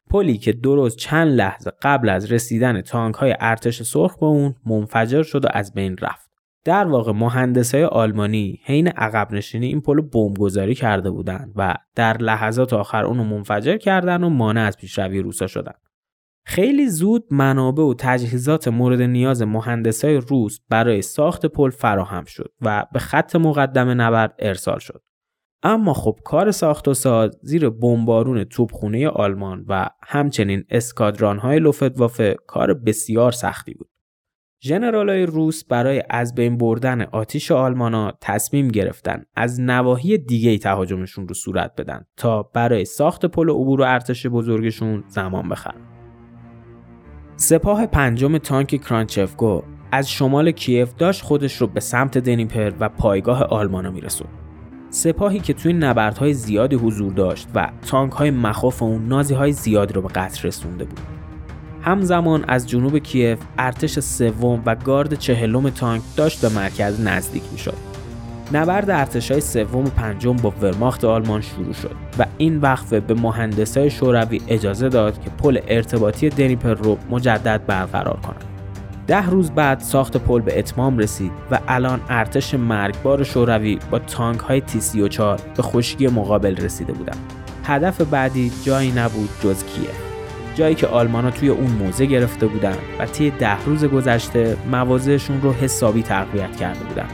پلی 0.10 0.38
که 0.38 0.52
درست 0.52 0.98
چند 0.98 1.28
لحظه 1.28 1.72
قبل 1.82 2.10
از 2.10 2.32
رسیدن 2.32 2.82
تانک 2.82 3.16
های 3.16 3.36
ارتش 3.40 3.84
سرخ 3.84 4.18
به 4.18 4.26
اون 4.26 4.56
منفجر 4.66 5.24
شد 5.24 5.46
و 5.46 5.48
از 5.52 5.74
بین 5.74 5.98
رفت. 5.98 6.23
در 6.66 6.88
واقع 6.88 7.12
مهندس 7.12 7.76
های 7.76 7.84
آلمانی 7.84 8.60
حین 8.64 8.88
عقب 8.88 9.34
نشینی 9.34 9.68
این 9.68 9.82
پل 9.82 10.02
بمبگذاری 10.02 10.76
کرده 10.76 11.12
بودند 11.12 11.54
و 11.56 11.76
در 11.96 12.18
لحظات 12.18 12.74
آخر 12.74 13.06
اونو 13.06 13.24
منفجر 13.24 13.78
کردن 13.78 14.24
و 14.24 14.30
مانع 14.30 14.62
از 14.62 14.78
پیشروی 14.78 15.20
روسا 15.20 15.48
شدن. 15.48 15.74
خیلی 16.46 16.90
زود 16.90 17.26
منابع 17.32 17.84
و 17.84 17.94
تجهیزات 17.98 18.68
مورد 18.68 19.02
نیاز 19.02 19.42
مهندس 19.42 20.06
های 20.06 20.18
روس 20.18 20.60
برای 20.70 21.02
ساخت 21.02 21.46
پل 21.46 21.70
فراهم 21.70 22.24
شد 22.24 22.54
و 22.62 22.86
به 22.94 23.00
خط 23.00 23.36
مقدم 23.36 24.02
نبرد 24.02 24.36
ارسال 24.40 24.80
شد. 24.80 25.04
اما 25.64 25.94
خب 25.94 26.20
کار 26.24 26.52
ساخت 26.52 26.88
و 26.88 26.94
ساز 26.94 27.40
زیر 27.42 27.70
بمبارون 27.70 28.44
توپخونه 28.44 29.10
آلمان 29.10 29.66
و 29.68 29.90
همچنین 30.04 30.64
اسکادران 30.70 31.40
های 31.40 31.60
لوفتوافه 31.60 32.36
کار 32.48 32.74
بسیار 32.74 33.32
سختی 33.32 33.74
بود. 33.74 33.93
ژنرالای 34.66 35.26
روس 35.26 35.64
برای 35.64 36.04
از 36.10 36.36
بین 36.36 36.58
بردن 36.58 37.02
آتیش 37.02 37.52
آلمانا 37.52 38.14
تصمیم 38.22 38.68
گرفتن 38.68 39.24
از 39.36 39.62
نواحی 39.62 40.18
دیگه 40.18 40.58
تهاجمشون 40.58 41.28
رو 41.28 41.34
صورت 41.34 41.72
بدن 41.78 42.06
تا 42.18 42.44
برای 42.44 42.86
ساخت 42.86 43.26
پل 43.26 43.50
عبور 43.50 43.82
و 43.82 43.84
ارتش 43.84 44.28
بزرگشون 44.28 45.04
زمان 45.08 45.50
بخرن. 45.50 45.82
سپاه 47.36 47.86
پنجم 47.86 48.38
تانک 48.38 48.82
کرانچفگو 48.82 49.64
از 49.92 50.12
شمال 50.12 50.52
کیف 50.52 50.94
داشت 50.94 51.22
خودش 51.22 51.56
رو 51.56 51.68
به 51.68 51.80
سمت 51.80 52.18
دنیپر 52.18 52.72
و 52.80 52.90
پایگاه 52.90 53.44
آلمانا 53.44 53.92
میرسوند. 53.92 54.32
سپاهی 54.90 55.40
که 55.40 55.54
توی 55.54 55.74
نبردهای 55.74 56.34
زیادی 56.34 56.76
حضور 56.76 57.14
داشت 57.14 57.48
و 57.56 57.72
تانک 57.88 58.12
های 58.12 58.32
مخاف 58.32 58.84
اون 58.84 59.08
نازی 59.08 59.34
های 59.34 59.52
زیادی 59.52 59.94
رو 59.94 60.02
به 60.02 60.08
قتل 60.08 60.48
رسونده 60.48 60.86
بود. 60.86 61.23
همزمان 61.84 62.46
از 62.48 62.70
جنوب 62.70 62.98
کیف 62.98 63.40
ارتش 63.58 64.00
سوم 64.00 64.62
و 64.66 64.76
گارد 64.76 65.14
چهلم 65.14 65.70
تانک 65.70 66.02
داشت 66.16 66.42
به 66.42 66.50
مرکز 66.50 67.02
نزدیک 67.02 67.44
می 67.52 67.58
شد. 67.58 67.78
نبرد 68.54 68.90
ارتش 68.90 69.32
های 69.32 69.42
سوم 69.42 69.86
و 69.86 69.90
پنجم 69.90 70.36
با 70.36 70.50
ورماخت 70.50 71.06
آلمان 71.06 71.42
شروع 71.42 71.74
شد 71.74 71.96
و 72.20 72.26
این 72.38 72.58
وقفه 72.58 73.00
به 73.00 73.14
مهندسای 73.14 73.90
شوروی 73.90 74.42
اجازه 74.48 74.90
داد 74.90 75.22
که 75.24 75.30
پل 75.30 75.60
ارتباطی 75.68 76.30
دنیپر 76.30 76.74
رو 76.74 76.98
مجدد 77.10 77.66
برقرار 77.66 78.20
کنند. 78.20 78.44
ده 79.08 79.30
روز 79.30 79.52
بعد 79.52 79.80
ساخت 79.80 80.18
پل 80.18 80.42
به 80.42 80.60
اتمام 80.60 80.98
رسید 80.98 81.32
و 81.52 81.60
الان 81.68 82.02
ارتش 82.10 82.54
مرگبار 82.54 83.24
شوروی 83.24 83.80
با 83.92 84.00
تانک 84.00 84.40
های 84.40 84.62
تی 84.62 84.82
34 84.82 85.40
به 85.58 85.64
خشکی 85.64 86.08
مقابل 86.08 86.56
رسیده 86.56 86.94
بودند. 86.94 87.34
هدف 87.64 88.02
بعدی 88.02 88.52
جایی 88.66 88.92
نبود 88.92 89.30
جز 89.44 89.64
کیه 89.66 90.13
جایی 90.56 90.76
که 90.76 90.88
آلمانا 90.88 91.32
توی 91.32 91.50
اون 91.50 91.72
موزه 91.72 92.06
گرفته 92.06 92.48
بودند 92.48 92.80
و 93.00 93.06
طی 93.06 93.30
ده 93.30 93.64
روز 93.66 93.86
گذشته 93.86 94.58
مواضعشون 94.72 95.42
رو 95.42 95.54
حسابی 95.54 96.04
تقویت 96.04 96.56
کرده 96.56 96.80
بودند. 96.80 97.14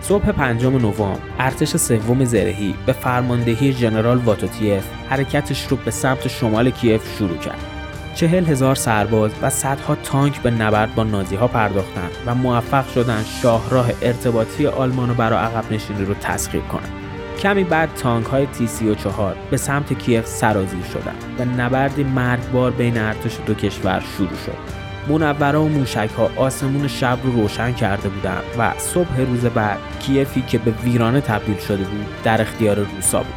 صبح 0.00 0.32
پنجم 0.32 0.76
نوامبر 0.76 1.18
ارتش 1.38 1.76
سوم 1.76 2.24
زرهی 2.24 2.74
به 2.86 2.92
فرماندهی 2.92 3.72
ژنرال 3.72 4.18
واتوتیف 4.18 4.84
حرکتش 5.08 5.66
رو 5.66 5.76
به 5.76 5.90
سمت 5.90 6.28
شمال 6.28 6.70
کیف 6.70 7.16
شروع 7.18 7.36
کرد. 7.36 7.74
چهل 8.14 8.44
هزار 8.44 8.74
سرباز 8.74 9.30
و 9.42 9.50
صدها 9.50 9.94
تانک 9.94 10.40
به 10.40 10.50
نبرد 10.50 10.94
با 10.94 11.04
نازی 11.04 11.36
ها 11.36 11.48
پرداختند 11.48 12.10
و 12.26 12.34
موفق 12.34 12.88
شدند 12.88 13.24
شاهراه 13.42 13.90
ارتباطی 14.02 14.66
آلمان 14.66 15.08
رو 15.08 15.14
برای 15.14 15.38
عقب 15.38 15.72
نشینی 15.72 16.04
رو 16.04 16.14
تسخیر 16.14 16.60
کنند. 16.60 17.03
کمی 17.42 17.64
بعد 17.64 17.94
تانک 17.94 18.26
های 18.26 18.46
تی 18.46 18.66
34 18.66 19.36
به 19.50 19.56
سمت 19.56 19.98
کیف 19.98 20.26
سرازیر 20.26 20.84
شدند 20.84 21.24
و 21.38 21.44
نبردی 21.44 22.04
مرگبار 22.04 22.70
بین 22.70 22.98
ارتش 22.98 23.38
دو 23.46 23.54
کشور 23.54 24.02
شروع 24.16 24.36
شد. 24.46 24.84
منوره 25.08 25.58
و 25.58 25.68
موشک 25.68 26.10
ها 26.18 26.30
آسمون 26.36 26.88
شب 26.88 27.18
رو 27.24 27.32
روشن 27.32 27.72
کرده 27.72 28.08
بودند 28.08 28.42
و 28.58 28.72
صبح 28.78 29.20
روز 29.20 29.44
بعد 29.44 29.78
کیفی 30.00 30.42
که 30.42 30.58
به 30.58 30.70
ویرانه 30.70 31.20
تبدیل 31.20 31.58
شده 31.58 31.84
بود 31.84 32.06
در 32.24 32.42
اختیار 32.42 32.76
روسا 32.76 33.18
بود. 33.18 33.34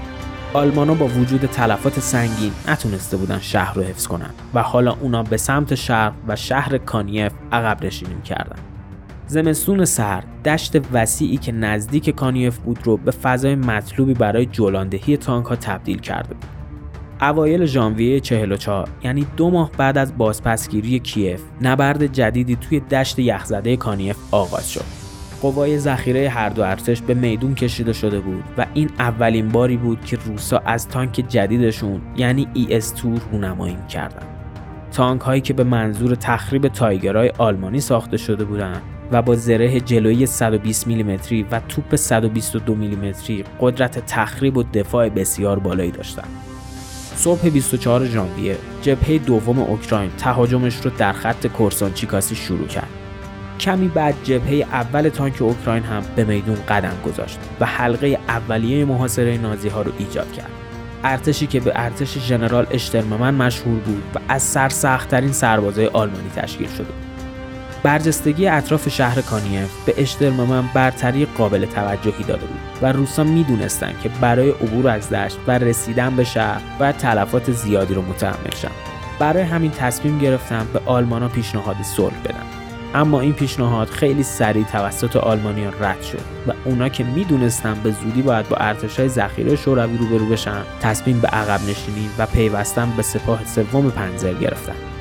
آلمانا 0.54 0.94
با 0.94 1.08
وجود 1.08 1.46
تلفات 1.46 2.00
سنگین 2.00 2.52
نتونسته 2.68 3.18
بودن 3.18 3.40
شهر 3.40 3.74
رو 3.74 3.84
حفظ 3.84 4.08
کنن 4.08 4.30
و 4.54 4.62
حالا 4.62 4.98
اونا 5.02 5.24
به 5.24 5.38
سمت 5.38 5.76
شرق 5.76 6.14
و 6.28 6.36
شهر 6.36 6.78
کانیف 6.78 7.32
عقب 7.52 7.86
نشینی 7.86 8.22
کردن. 8.22 8.67
زمستون 9.28 9.86
سرد 9.86 10.26
دشت 10.46 10.76
وسیعی 10.94 11.38
که 11.38 11.52
نزدیک 11.52 12.10
کانیف 12.10 12.58
بود 12.58 12.80
رو 12.84 12.98
به 12.98 13.12
فضای 13.12 13.56
مطلوبی 13.56 14.14
برای 14.14 14.46
جولاندهی 14.46 15.18
تانک 15.18 15.46
ها 15.46 15.56
تبدیل 15.56 16.00
کرده 16.00 16.34
بود. 16.34 16.46
اوایل 17.22 17.66
ژانویه 17.66 18.20
44 18.20 18.90
یعنی 19.04 19.28
دو 19.38 19.50
ماه 19.50 19.72
بعد 19.78 19.98
از 19.98 20.18
بازپسگیری 20.18 21.00
کیف 21.00 21.42
نبرد 21.62 22.06
جدیدی 22.06 22.56
توی 22.56 22.80
دشت 22.80 23.20
یخزده 23.20 23.78
کانیف 23.78 24.18
آغاز 24.32 24.72
شد. 24.72 24.86
قوای 25.42 25.80
ذخیره 25.80 26.30
هر 26.30 26.50
دو 26.50 26.64
ارتش 26.64 27.02
به 27.02 27.14
میدون 27.14 27.56
کشیده 27.56 27.94
شده 27.94 28.20
بود 28.20 28.44
و 28.58 28.66
این 28.74 28.90
اولین 29.00 29.50
باری 29.50 29.78
بود 29.78 30.06
که 30.06 30.18
روسا 30.26 30.62
از 30.66 30.88
تانک 30.88 31.26
جدیدشون 31.30 32.02
یعنی 32.18 32.48
ES-2 32.56 33.06
رونمایی 33.32 33.78
کردند. 33.90 34.28
تانک 34.92 35.22
هایی 35.22 35.42
که 35.42 35.54
به 35.54 35.64
منظور 35.64 36.16
تخریب 36.16 36.68
تایگرهای 36.68 37.32
آلمانی 37.38 37.80
ساخته 37.80 38.18
شده 38.18 38.46
بودند 38.46 38.82
و 39.12 39.22
با 39.22 39.36
زره 39.36 39.80
جلویی 39.80 40.26
120 40.26 40.88
میلیمتری 40.88 41.44
و 41.52 41.60
توپ 41.60 41.96
122 41.96 42.76
میلیمتری 42.76 43.44
قدرت 43.60 44.06
تخریب 44.06 44.58
و 44.58 44.64
دفاع 44.64 45.10
بسیار 45.10 45.60
بالایی 45.60 45.92
داشتند. 45.92 46.30
صبح 47.16 47.50
24 47.50 48.06
ژانویه 48.06 48.58
جبهه 48.82 49.18
دوم 49.18 49.60
اوکراین 49.60 50.12
تهاجمش 50.18 50.76
رو 50.76 50.92
در 50.98 51.14
خط 51.14 51.48
کورسان 51.48 51.94
چیکاسی 51.94 52.36
شروع 52.36 52.68
کرد 52.68 52.90
کمی 53.60 53.88
بعد 53.88 54.16
جبهه 54.24 54.68
اول 54.72 55.10
تانک 55.10 55.42
اوکراین 55.42 55.84
هم 55.84 56.04
به 56.16 56.24
میدون 56.24 56.58
قدم 56.70 56.94
گذاشت 57.06 57.40
و 57.60 57.66
حلقه 57.66 58.20
اولیه 58.28 58.86
محاصره 58.86 59.38
نازی 59.38 59.70
ها 59.70 59.82
رو 59.82 59.92
ایجاد 59.98 60.32
کرد. 60.32 60.52
ارتشی 61.04 61.48
که 61.48 61.60
به 61.60 61.72
ارتش 61.76 62.18
ژنرال 62.18 62.68
اشترممن 62.72 63.36
مشهور 63.36 63.80
بود 63.80 64.04
و 64.16 64.20
از 64.28 64.44
سرسختترین 64.44 65.32
سربازای 65.32 65.88
آلمانی 65.88 66.30
تشکیل 66.36 66.68
شده 66.68 66.84
بود. 66.84 67.07
برجستگی 67.88 68.48
اطراف 68.48 68.90
شهر 68.90 69.22
کانیف 69.22 69.70
به 69.86 69.94
اشترممن 69.98 70.70
برتری 70.74 71.26
قابل 71.26 71.66
توجهی 71.66 72.24
داده 72.24 72.46
بود 72.46 72.60
و 72.82 72.92
روسا 72.92 73.24
می‌دونستند 73.24 74.00
که 74.04 74.10
برای 74.22 74.50
عبور 74.50 74.88
از 74.88 75.10
دشت 75.10 75.38
و 75.48 75.52
رسیدن 75.52 76.16
به 76.16 76.24
شهر 76.24 76.62
و 76.80 76.92
تلفات 76.92 77.52
زیادی 77.52 77.94
رو 77.94 78.02
متحمل 78.02 78.56
شن. 78.62 78.72
برای 79.20 79.44
همین 79.44 79.72
تصمیم 79.72 80.20
گرفتم 80.20 80.68
به 80.74 80.82
آلمانا 80.86 81.28
پیشنهاد 81.28 81.76
صلح 81.84 82.16
بدم 82.26 82.46
اما 82.96 83.22
این 83.22 83.34
پیشنهاد 83.34 83.88
خیلی 83.88 84.24
سریع 84.24 84.64
توسط 84.64 85.16
آلمانیان 85.16 85.74
رد 85.80 86.02
شد 86.02 86.22
و 86.48 86.52
اونا 86.66 86.90
که 86.90 87.04
می‌دونستن 87.04 87.74
به 87.84 87.92
زودی 87.92 88.22
باید 88.22 88.50
با 88.50 88.58
ارتشای 88.58 89.10
ذخیره 89.10 89.56
شوروی 89.56 89.98
روبرو 89.98 90.26
بشن 90.26 90.64
تصمیم 90.82 91.20
به 91.20 91.28
عقب 91.28 91.62
نشینی 91.70 92.10
و 92.18 92.26
پیوستن 92.26 92.94
به 92.98 93.04
سپاه 93.04 93.46
سوم 93.46 93.90
پنزر 93.90 94.34
گرفتن 94.34 94.97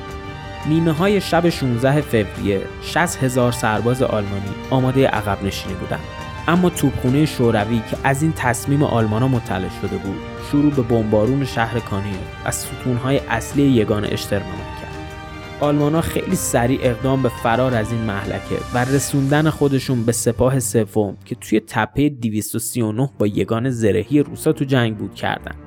نیمه 0.69 0.91
های 0.91 1.21
شب 1.21 1.49
16 1.49 2.01
فوریه 2.01 2.61
60 2.81 3.23
هزار 3.23 3.51
سرباز 3.51 4.01
آلمانی 4.01 4.49
آماده 4.69 5.07
عقب 5.07 5.43
نشینی 5.43 5.73
بودند. 5.73 5.99
اما 6.47 6.69
توپخونه 6.69 7.25
شوروی 7.25 7.81
که 7.91 7.97
از 8.03 8.21
این 8.23 8.33
تصمیم 8.35 8.83
آلمانا 8.83 9.27
مطلع 9.27 9.69
شده 9.81 9.97
بود 9.97 10.17
شروع 10.51 10.71
به 10.71 10.81
بمبارون 10.81 11.45
شهر 11.45 11.79
کانیه 11.79 12.17
از 12.45 12.55
ستونهای 12.55 13.19
اصلی 13.29 13.63
یگان 13.63 14.05
اشترممن 14.05 14.51
کرد. 14.81 14.87
آلمانا 15.59 16.01
خیلی 16.01 16.35
سریع 16.35 16.79
اقدام 16.83 17.23
به 17.23 17.29
فرار 17.29 17.75
از 17.75 17.91
این 17.91 18.01
محلکه 18.01 18.55
و 18.73 18.85
رسوندن 18.85 19.49
خودشون 19.49 20.03
به 20.03 20.11
سپاه 20.11 20.59
سوم 20.59 21.17
که 21.25 21.35
توی 21.35 21.59
تپه 21.59 22.09
239 22.09 23.09
با 23.17 23.27
یگان 23.27 23.69
زرهی 23.69 24.19
روسا 24.19 24.53
تو 24.53 24.65
جنگ 24.65 24.97
بود 24.97 25.15
کردن. 25.15 25.66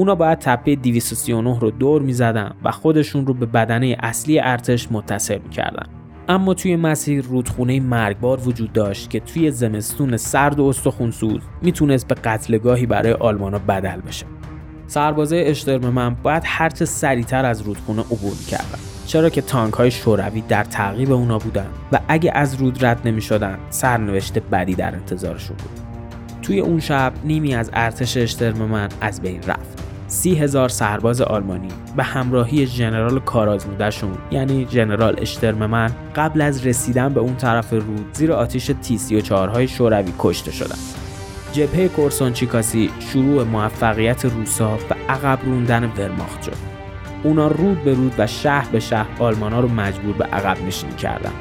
اونا 0.00 0.14
باید 0.14 0.38
تپه 0.38 0.74
239 0.74 1.58
رو 1.60 1.70
دور 1.70 2.02
می‌زدن 2.02 2.52
و 2.64 2.70
خودشون 2.70 3.26
رو 3.26 3.34
به 3.34 3.46
بدنه 3.46 3.96
اصلی 4.00 4.40
ارتش 4.40 4.92
متصل 4.92 5.38
می‌کردن 5.38 5.86
اما 6.28 6.54
توی 6.54 6.76
مسیر 6.76 7.24
رودخونه 7.24 7.80
مرگبار 7.80 8.40
وجود 8.40 8.72
داشت 8.72 9.10
که 9.10 9.20
توی 9.20 9.50
زمستون 9.50 10.16
سرد 10.16 10.60
و 10.60 10.64
استخونسوز 10.64 11.40
می‌تونست 11.62 12.08
به 12.08 12.14
قتلگاهی 12.14 12.86
برای 12.86 13.12
آلمانا 13.12 13.58
بدل 13.58 14.00
بشه. 14.00 14.26
سربازای 14.86 15.46
اشترممن 15.46 16.14
باید 16.14 16.42
هرچه 16.46 16.84
سریعتر 16.84 17.44
از 17.44 17.62
رودخونه 17.62 18.00
عبور 18.00 18.32
می‌کردن 18.38 18.78
چرا 19.06 19.30
که 19.30 19.42
تانک 19.42 19.74
های 19.74 19.90
شوروی 19.90 20.40
در 20.40 20.64
تعقیب 20.64 21.12
اونا 21.12 21.38
بودن 21.38 21.66
و 21.92 22.00
اگه 22.08 22.32
از 22.34 22.54
رود 22.54 22.84
رد 22.84 23.00
نمی 23.08 23.22
شدن 23.22 23.58
سرنوشت 23.70 24.38
بدی 24.38 24.74
در 24.74 24.94
انتظارشون 24.94 25.56
بود. 25.56 25.80
توی 26.42 26.60
اون 26.60 26.80
شب 26.80 27.12
نیمی 27.24 27.54
از 27.54 27.70
ارتش 27.72 28.16
اشترممن 28.16 28.88
از 29.00 29.20
بین 29.20 29.42
رفت. 29.42 29.89
سی 30.10 30.34
هزار 30.34 30.68
سرباز 30.68 31.20
آلمانی 31.20 31.68
به 31.96 32.02
همراهی 32.02 32.66
ژنرال 32.66 33.20
کارازمودشون 33.20 34.18
یعنی 34.30 34.66
ژنرال 34.70 35.16
اشترممن 35.18 35.90
قبل 36.16 36.40
از 36.40 36.66
رسیدن 36.66 37.08
به 37.08 37.20
اون 37.20 37.36
طرف 37.36 37.72
رود 37.72 38.06
زیر 38.12 38.32
آتیش 38.32 38.70
تی 38.82 38.98
34 38.98 39.48
های 39.48 39.68
شوروی 39.68 40.12
کشته 40.18 40.52
شدن 40.52 40.78
جبهه 41.52 41.88
کورسونچیکاسی 41.88 42.90
شروع 42.98 43.44
موفقیت 43.44 44.24
روسا 44.24 44.78
و 44.90 44.94
عقب 45.08 45.38
روندن 45.44 45.84
ورماخت 45.84 46.42
شد. 46.42 46.56
اونا 47.22 47.48
رود 47.48 47.84
به 47.84 47.94
رود 47.94 48.14
و 48.18 48.26
شهر 48.26 48.68
به 48.72 48.80
شهر 48.80 49.08
آلمانا 49.18 49.60
رو 49.60 49.68
مجبور 49.68 50.14
به 50.14 50.24
عقب 50.24 50.62
نشینی 50.66 50.94
کردن. 50.94 51.32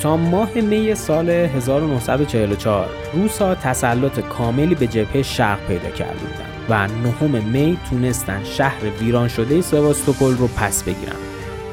تا 0.00 0.16
ماه 0.16 0.54
می 0.54 0.94
سال 0.94 1.30
1944 1.30 2.88
روسا 3.14 3.54
تسلط 3.54 4.20
کاملی 4.20 4.74
به 4.74 4.86
جبهه 4.86 5.22
شرق 5.22 5.66
پیدا 5.66 5.90
کرده 5.90 6.18
بودند. 6.18 6.47
و 6.68 6.86
نهم 6.86 7.44
می 7.44 7.78
تونستن 7.90 8.44
شهر 8.44 8.84
ویران 9.00 9.28
شده 9.28 9.62
سواستوپول 9.62 10.36
رو 10.36 10.46
پس 10.46 10.82
بگیرن. 10.82 11.16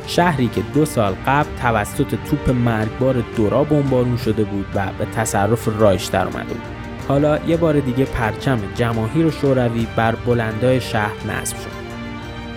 شهری 0.08 0.48
که 0.48 0.62
دو 0.74 0.86
سال 0.86 1.16
قبل 1.28 1.50
توسط 1.62 2.16
توپ 2.30 2.50
مرگبار 2.50 3.24
دورا 3.36 3.64
بمبارون 3.64 4.18
شده 4.18 4.44
بود 4.44 4.66
و 4.76 4.86
به 5.00 5.06
تصرف 5.06 5.80
رایش 5.80 6.06
در 6.06 6.26
اومده 6.28 6.54
بود. 6.54 6.64
حالا 7.08 7.40
یه 7.48 7.58
بار 7.58 7.80
دیگه 7.80 8.06
پرچم 8.06 8.60
جماهیر 8.76 9.32
شوروی 9.32 9.88
بر 9.96 10.16
بلندای 10.16 10.82
شهر 10.82 11.28
نصب 11.28 11.58
شد. 11.58 11.86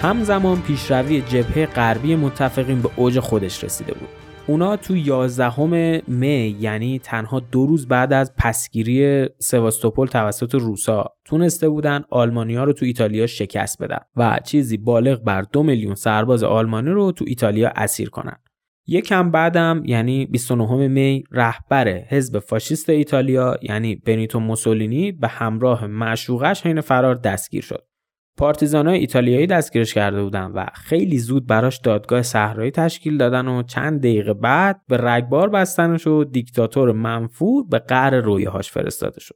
همزمان 0.03 0.63
پیشروی 0.63 1.21
جبهه 1.21 1.67
غربی 1.67 2.17
متفقین 2.17 2.83
به 2.83 2.91
اوج 2.97 3.21
خودش 3.21 3.65
رسیده 3.65 3.95
بود. 3.95 4.28
اونا 4.49 4.77
تو 4.77 4.97
11 4.97 6.03
می 6.09 6.57
یعنی 6.61 6.99
تنها 6.99 7.41
دو 7.41 7.67
روز 7.67 7.89
بعد 7.89 8.13
از 8.13 8.35
پسگیری 8.37 9.27
سواستوپول 9.39 10.07
توسط 10.07 10.55
روسا 10.55 11.05
تونسته 11.25 11.69
بودن 11.69 12.05
آلمانیا 12.11 12.65
رو 12.65 12.73
تو 12.73 12.85
ایتالیا 12.85 13.27
شکست 13.27 13.83
بدن 13.83 13.99
و 14.17 14.41
چیزی 14.45 14.77
بالغ 14.77 15.23
بر 15.23 15.43
دو 15.43 15.63
میلیون 15.63 15.95
سرباز 15.95 16.43
آلمانی 16.43 16.91
رو 16.91 17.13
تو 17.13 17.25
ایتالیا 17.29 17.73
اسیر 17.77 18.11
کنن. 18.11 18.37
یکم 18.87 19.31
بعدم 19.31 19.83
یعنی 19.85 20.27
29 20.27 20.89
می 20.89 21.25
رهبر 21.33 21.89
حزب 21.89 22.39
فاشیست 22.39 22.91
ایتالیا 22.91 23.59
یعنی 23.63 23.97
بنیتو 23.97 24.41
موسولینی 24.41 25.13
به 25.13 25.29
همراه 25.29 25.87
معشوقش 25.87 26.67
حین 26.67 26.81
فرار 26.81 27.15
دستگیر 27.15 27.63
شد. 27.63 27.88
پارتیزانای 28.39 28.99
ایتالیایی 28.99 29.47
دستگیرش 29.47 29.95
کرده 29.95 30.23
بودن 30.23 30.51
و 30.51 30.67
خیلی 30.75 31.19
زود 31.19 31.47
براش 31.47 31.79
دادگاه 31.79 32.23
صحرایی 32.23 32.71
تشکیل 32.71 33.17
دادن 33.17 33.49
و 33.49 33.63
چند 33.63 34.01
دقیقه 34.01 34.35
بعد 34.35 34.81
به 34.89 34.97
رگبار 34.97 35.49
بستنش 35.49 36.07
و 36.07 36.25
دیکتاتور 36.25 36.93
منفور 36.93 37.65
به 37.71 37.79
قعر 37.79 38.21
رویهاش 38.21 38.71
فرستاده 38.71 39.21
شد. 39.21 39.35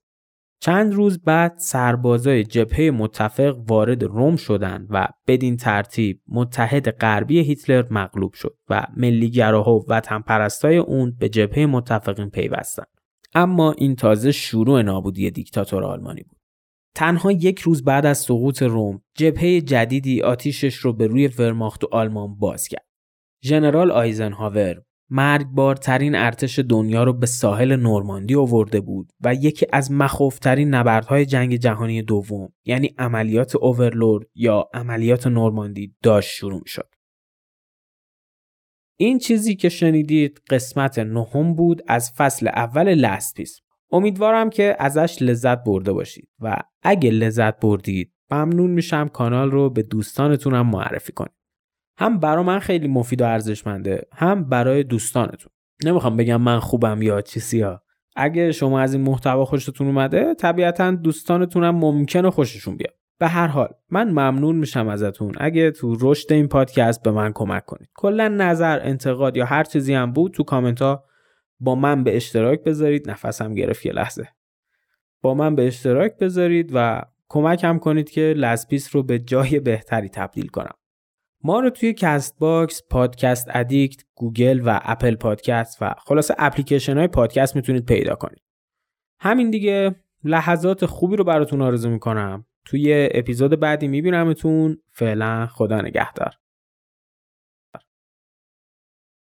چند 0.61 0.95
روز 0.95 1.23
بعد 1.23 1.55
سربازای 1.57 2.45
جبهه 2.45 2.91
متفق 2.91 3.57
وارد 3.69 4.03
روم 4.03 4.37
شدند 4.37 4.87
و 4.91 5.09
بدین 5.27 5.57
ترتیب 5.57 6.21
متحد 6.29 6.91
غربی 6.91 7.41
هیتلر 7.41 7.85
مغلوب 7.91 8.33
شد 8.33 8.57
و 8.71 8.87
ملیگراها 8.97 9.75
و 9.75 9.85
وطن 9.89 10.21
پرستای 10.21 10.77
اون 10.77 11.17
به 11.19 11.29
جبهه 11.29 11.67
متفقین 11.67 12.31
پیوستند. 12.31 12.87
اما 13.35 13.73
این 13.73 13.97
تازه 13.97 14.33
شروع 14.33 14.83
نابودی 14.83 15.31
دیکتاتور 15.31 15.85
آلمانی 15.85 16.23
بود. 16.23 16.42
تنها 16.95 17.33
یک 17.33 17.59
روز 17.59 17.85
بعد 17.85 18.07
از 18.07 18.19
سقوط 18.19 18.63
روم 18.63 19.03
جبهه 19.17 19.61
جدیدی 19.61 20.23
آتیشش 20.23 20.75
رو 20.75 20.93
به 20.93 21.07
روی 21.07 21.27
ورماخت 21.27 21.85
و 21.85 21.89
آلمان 21.93 22.35
باز 22.39 22.69
کرد. 22.69 22.87
ژنرال 23.45 23.91
آیزنهاور 23.91 24.83
مرگبارترین 25.11 26.15
ارتش 26.15 26.59
دنیا 26.59 27.05
رو 27.05 27.13
به 27.13 27.27
ساحل 27.27 27.77
نورماندی 27.77 28.35
آورده 28.35 28.81
بود 28.81 29.13
و 29.21 29.35
یکی 29.35 29.67
از 29.73 29.93
مخوفترین 29.93 30.75
نبردهای 30.75 31.27
جنگ 31.27 31.57
جهانی 31.57 32.03
دوم 32.03 32.53
یعنی 32.65 32.95
عملیات 32.99 33.57
اوورلورد 33.57 34.27
یا 34.35 34.69
عملیات 34.75 35.27
نورماندی 35.27 35.95
داشت 36.03 36.31
شروع 36.31 36.63
شد. 36.67 36.89
این 38.97 39.19
چیزی 39.19 39.57
که 39.57 39.69
شنیدید 39.69 40.43
قسمت 40.51 40.99
نهم 40.99 41.55
بود 41.55 41.83
از 41.89 42.13
فصل 42.17 42.49
اول 42.49 42.95
لست 42.95 43.62
امیدوارم 43.93 44.51
که 44.51 44.77
ازش 44.79 45.19
لذت 45.21 45.65
برده 45.65 45.93
باشید 45.93 46.29
و 46.41 46.57
اگه 46.83 47.11
لذت 47.11 47.61
بردید 47.61 48.13
ممنون 48.31 48.71
میشم 48.71 49.09
کانال 49.09 49.51
رو 49.51 49.71
به 49.71 49.83
دوستانتونم 49.83 50.67
معرفی 50.67 51.13
کنید. 51.13 51.33
هم 51.99 52.19
برای 52.19 52.45
من 52.45 52.59
خیلی 52.59 52.89
مفید 52.89 53.23
و 53.23 53.25
ارزشمنده 53.25 54.03
هم 54.13 54.45
برای 54.45 54.83
دوستانتون. 54.83 55.53
نمی‌خوام 55.85 56.17
بگم 56.17 56.41
من 56.41 56.59
خوبم 56.59 57.03
یا 57.03 57.21
چیزی 57.21 57.61
ها. 57.61 57.83
اگه 58.17 58.53
شما 58.53 58.81
از 58.81 58.95
این 58.95 59.03
محتوا 59.03 59.45
خوشتون 59.45 59.87
اومده 59.87 60.35
طبیعتا 60.35 60.91
دوستانتونم 60.91 61.77
ممکنه 61.77 62.31
خوششون 62.31 62.77
بیاد. 62.77 62.95
به 63.19 63.29
هر 63.29 63.47
حال 63.47 63.69
من 63.91 64.11
ممنون 64.11 64.57
میشم 64.57 64.89
ازتون. 64.89 65.33
اگه 65.37 65.71
تو 65.71 65.97
رشد 66.01 66.33
این 66.33 66.49
پادکست 66.49 67.03
به 67.03 67.11
من 67.11 67.33
کمک 67.33 67.65
کنید. 67.65 67.89
کلا 67.95 68.29
نظر 68.29 68.81
انتقاد 68.83 69.37
یا 69.37 69.45
هر 69.45 69.65
چیزی 69.65 69.95
هم 69.95 70.13
بود 70.13 70.33
تو 70.33 70.43
کامنت 70.43 70.83
ها 70.83 71.05
با 71.63 71.75
من 71.75 72.05
به 72.05 72.17
اشتراک 72.17 72.65
بذارید 72.65 73.11
نفسم 73.11 73.55
گرفت 73.55 73.87
یه 73.87 73.93
لحظه 73.93 74.29
با 75.23 75.35
من 75.35 75.55
به 75.55 75.67
اشتراک 75.67 76.17
بذارید 76.17 76.71
و 76.75 77.03
کمکم 77.29 77.79
کنید 77.79 78.11
که 78.11 78.35
لسپیس 78.37 78.97
رو 78.97 79.03
به 79.03 79.19
جای 79.19 79.61
بهتری 79.61 80.09
تبدیل 80.09 80.49
کنم 80.49 80.75
ما 81.45 81.61
رو 81.61 81.71
توی 81.71 81.93
Castbox، 81.93 82.83
پادکست 82.91 83.49
Addict، 83.51 84.03
Google 84.15 84.63
و 84.65 84.81
Apple 84.83 85.15
Podcast 85.17 85.79
و 85.81 85.95
خلاصه 85.99 86.35
اپلیکیشن 86.39 86.99
های 86.99 87.09
پادکست 87.09 87.57
می‌تونید 87.57 87.87
پیدا 87.87 88.15
کنید. 88.15 88.43
همین 89.21 89.51
دیگه 89.51 89.95
لحظات 90.25 90.87
خوبی 90.87 91.17
رو 91.17 91.25
براتون 91.25 91.63
آرزو 91.63 91.91
می‌کنم. 91.91 92.47
توی 92.65 93.09
اپیزود 93.15 93.61
بعدی 93.61 93.89
میبینمتون. 93.89 94.77
فعلا 94.93 95.47
خدا 95.47 95.81
نگهدار. 95.81 96.42